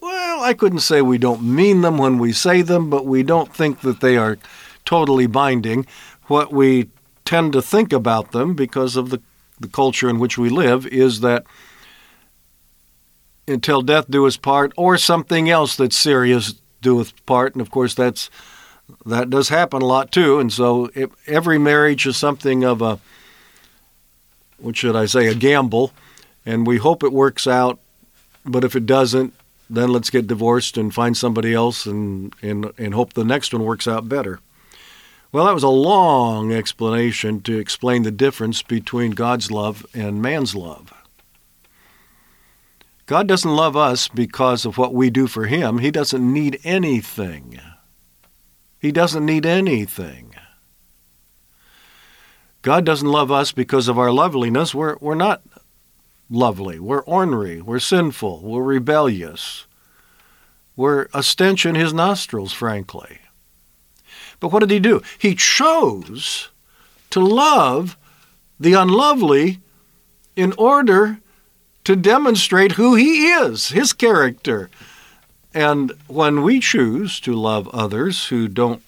well, 0.00 0.44
I 0.44 0.54
couldn't 0.54 0.80
say 0.80 1.02
we 1.02 1.18
don't 1.18 1.42
mean 1.42 1.80
them 1.80 1.98
when 1.98 2.18
we 2.18 2.32
say 2.32 2.62
them, 2.62 2.90
but 2.90 3.06
we 3.06 3.24
don't 3.24 3.52
think 3.52 3.80
that 3.80 4.00
they 4.00 4.16
are 4.16 4.38
totally 4.84 5.26
binding. 5.26 5.84
What 6.26 6.52
we 6.52 6.90
tend 7.24 7.54
to 7.54 7.62
think 7.62 7.92
about 7.92 8.30
them 8.30 8.54
because 8.54 8.94
of 8.94 9.10
the, 9.10 9.20
the 9.58 9.66
culture 9.66 10.08
in 10.08 10.20
which 10.20 10.38
we 10.38 10.48
live 10.48 10.86
is 10.86 11.20
that 11.22 11.44
until 13.48 13.82
death 13.82 14.08
do 14.08 14.26
us 14.26 14.36
part, 14.36 14.72
or 14.76 14.96
something 14.96 15.50
else 15.50 15.76
that's 15.76 15.96
serious 15.96 16.54
do 16.86 17.00
us 17.00 17.12
part, 17.26 17.54
and 17.54 17.60
of 17.60 17.70
course 17.70 17.94
that's 17.94 18.30
that 19.04 19.30
does 19.30 19.48
happen 19.48 19.82
a 19.82 19.86
lot 19.86 20.12
too. 20.12 20.38
And 20.38 20.52
so 20.52 20.90
it, 20.94 21.10
every 21.26 21.58
marriage 21.58 22.06
is 22.06 22.16
something 22.16 22.64
of 22.64 22.80
a 22.80 23.00
what 24.58 24.76
should 24.76 24.96
I 24.96 25.06
say, 25.06 25.26
a 25.26 25.34
gamble, 25.34 25.92
and 26.46 26.66
we 26.66 26.78
hope 26.78 27.02
it 27.02 27.12
works 27.12 27.46
out. 27.46 27.78
But 28.44 28.64
if 28.64 28.76
it 28.76 28.86
doesn't, 28.86 29.34
then 29.68 29.90
let's 29.90 30.10
get 30.10 30.28
divorced 30.28 30.78
and 30.78 30.94
find 30.94 31.16
somebody 31.16 31.52
else 31.52 31.84
and, 31.86 32.32
and, 32.40 32.72
and 32.78 32.94
hope 32.94 33.12
the 33.12 33.24
next 33.24 33.52
one 33.52 33.64
works 33.64 33.88
out 33.88 34.08
better. 34.08 34.38
Well, 35.32 35.44
that 35.46 35.54
was 35.54 35.64
a 35.64 35.68
long 35.68 36.52
explanation 36.52 37.40
to 37.42 37.58
explain 37.58 38.04
the 38.04 38.12
difference 38.12 38.62
between 38.62 39.10
God's 39.10 39.50
love 39.50 39.84
and 39.92 40.22
man's 40.22 40.54
love. 40.54 40.94
God 43.06 43.28
doesn't 43.28 43.54
love 43.54 43.76
us 43.76 44.08
because 44.08 44.66
of 44.66 44.78
what 44.78 44.92
we 44.92 45.10
do 45.10 45.28
for 45.28 45.46
Him. 45.46 45.78
He 45.78 45.92
doesn't 45.92 46.32
need 46.32 46.60
anything. 46.64 47.60
He 48.80 48.92
doesn't 48.92 49.24
need 49.24 49.46
anything. 49.46 50.34
God 52.62 52.84
doesn't 52.84 53.08
love 53.08 53.30
us 53.30 53.52
because 53.52 53.86
of 53.86 53.96
our 53.96 54.10
loveliness. 54.10 54.74
We're, 54.74 54.96
we're 55.00 55.14
not 55.14 55.40
lovely. 56.28 56.80
We're 56.80 57.04
ornery. 57.04 57.62
We're 57.62 57.78
sinful. 57.78 58.42
We're 58.42 58.64
rebellious. 58.64 59.66
We're 60.74 61.06
a 61.14 61.22
stench 61.22 61.64
in 61.64 61.76
his 61.76 61.94
nostrils, 61.94 62.52
frankly. 62.52 63.20
But 64.40 64.48
what 64.48 64.60
did 64.60 64.70
he 64.70 64.80
do? 64.80 65.00
He 65.16 65.36
chose 65.36 66.50
to 67.10 67.20
love 67.20 67.96
the 68.58 68.74
unlovely 68.74 69.60
in 70.34 70.52
order 70.58 71.20
to 71.86 71.94
demonstrate 71.94 72.72
who 72.72 72.96
he 72.96 73.28
is, 73.28 73.68
his 73.68 73.92
character. 73.92 74.68
And 75.54 75.92
when 76.08 76.42
we 76.42 76.58
choose 76.58 77.20
to 77.20 77.32
love 77.32 77.68
others 77.68 78.26
who 78.26 78.48
don't 78.48 78.82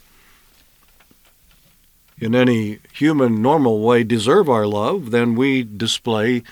in 2.19 2.35
any 2.35 2.81
human 2.93 3.41
normal 3.41 3.83
way 3.83 4.03
deserve 4.03 4.49
our 4.49 4.67
love, 4.67 5.13
then 5.13 5.37
we 5.37 5.63
display 5.63 6.43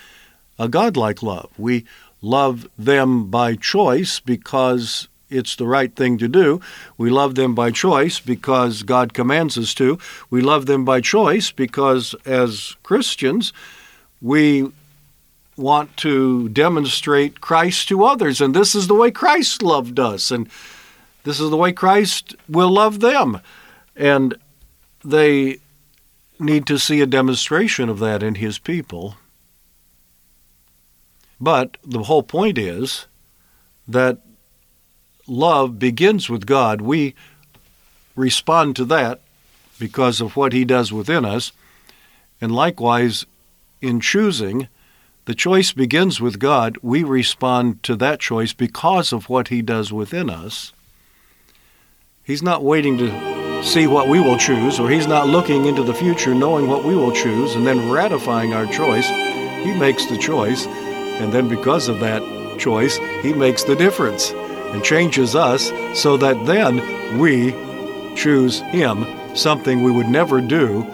a 0.57 0.69
godlike 0.69 1.21
love. 1.21 1.51
We 1.59 1.85
love 2.23 2.69
them 2.79 3.29
by 3.29 3.57
choice 3.57 4.21
because 4.21 5.09
it's 5.29 5.57
the 5.57 5.67
right 5.67 5.97
thing 5.97 6.17
to 6.19 6.29
do. 6.29 6.61
We 6.97 7.11
love 7.11 7.35
them 7.35 7.57
by 7.57 7.73
choice 7.73 8.21
because 8.21 8.85
God 8.85 9.15
commands 9.15 9.59
us 9.59 9.75
to. 9.75 9.99
We 10.31 10.43
love 10.43 10.67
them 10.67 10.85
by 10.85 11.01
choice 11.01 11.51
because 11.51 12.15
as 12.25 12.77
Christians, 12.85 13.53
we 14.23 14.71
want 15.57 15.97
to 15.99 16.49
demonstrate 16.51 17.41
Christ 17.41 17.89
to 17.89 18.05
others. 18.05 18.41
And 18.41 18.55
this 18.55 18.75
is 18.75 18.89
the 18.89 18.95
way 18.95 19.11
Christ 19.11 19.63
loved 19.63 19.99
us. 19.99 20.31
And 20.31 20.49
this 21.25 21.41
is 21.41 21.51
the 21.51 21.57
way 21.57 21.73
Christ 21.73 22.37
will 22.49 22.71
love 22.71 23.01
them. 23.01 23.41
And 23.95 24.37
they 25.05 25.59
need 26.39 26.67
to 26.67 26.79
see 26.79 27.01
a 27.01 27.07
demonstration 27.07 27.89
of 27.89 27.99
that 28.01 28.23
in 28.23 28.37
his 28.37 28.59
people. 28.59 29.17
But 31.41 31.77
the 31.85 32.05
whole 32.05 32.23
point 32.23 32.59
is 32.59 33.07
that 33.89 34.19
love 35.27 35.79
begins 35.79 36.29
with 36.29 36.47
God. 36.47 36.81
We 36.81 37.15
respond 38.15 38.77
to 38.77 38.85
that 38.87 39.21
because 39.79 40.21
of 40.21 40.37
what 40.37 40.53
He 40.53 40.65
does 40.65 40.93
within 40.93 41.25
us. 41.25 41.53
And 42.41 42.55
likewise, 42.55 43.27
in 43.81 44.01
choosing, 44.01 44.69
the 45.27 45.35
choice 45.35 45.73
begins 45.73 46.21
with 46.21 46.39
God. 46.39 46.79
We 46.83 47.03
respond 47.03 47.83
to 47.83 47.97
that 47.97 48.21
choice 48.21 48.53
because 48.53 49.13
of 49.13 49.29
what 49.29 49.49
He 49.49 49.61
does 49.61 49.93
within 49.93 50.31
us. 50.31 50.73
He's 52.23 52.43
not 52.43 52.63
waiting 52.63 52.97
to 52.99 53.63
see 53.65 53.89
what 53.89 54.09
we 54.09 54.21
will 54.21 54.39
choose, 54.39 54.79
or 54.79 54.89
He's 54.89 55.09
not 55.09 55.27
looking 55.27 55.67
into 55.67 55.83
the 55.83 55.95
future 55.95 56.33
knowing 56.33 56.69
what 56.69 56.85
we 56.85 56.95
will 56.95 57.13
choose 57.13 57.57
and 57.57 57.67
then 57.67 57.91
ratifying 57.91 58.55
our 58.55 58.67
choice. 58.67 59.09
He 59.09 59.77
makes 59.77 60.07
the 60.07 60.17
choice, 60.17 60.65
and 60.67 61.33
then 61.33 61.49
because 61.49 61.89
of 61.89 61.99
that 62.01 62.23
choice, 62.61 62.97
He 63.23 63.33
makes 63.33 63.65
the 63.65 63.75
difference 63.75 64.31
and 64.31 64.85
changes 64.85 65.35
us 65.35 65.73
so 66.01 66.17
that 66.19 66.47
then 66.47 67.19
we 67.19 67.51
choose 68.15 68.61
Him, 68.61 69.05
something 69.35 69.83
we 69.83 69.91
would 69.91 70.09
never 70.09 70.41
do 70.41 70.85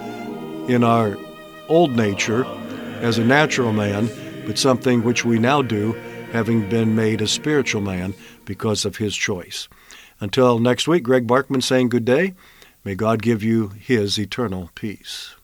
in 0.69 0.85
our 0.85 1.19
old 1.69 1.93
nature 1.95 2.47
as 3.03 3.19
a 3.19 3.25
natural 3.25 3.73
man, 3.73 4.09
but 4.47 4.59
something 4.59 5.03
which 5.03 5.25
we 5.25 5.39
now 5.39 5.63
do 5.63 5.93
having 6.33 6.69
been 6.69 6.95
made 6.95 7.21
a 7.21 7.29
spiritual 7.29 7.83
man 7.83 8.15
because 8.45 8.85
of 8.85 8.97
His 8.97 9.15
choice. 9.15 9.69
Until 10.21 10.59
next 10.59 10.89
week, 10.89 11.03
Greg 11.03 11.27
Barkman 11.27 11.63
saying 11.63 11.91
good 11.91 12.05
day. 12.05 12.35
May 12.85 12.95
God 12.95 13.23
give 13.23 13.43
you 13.43 13.69
His 13.69 14.19
eternal 14.19 14.71
peace. 14.75 15.35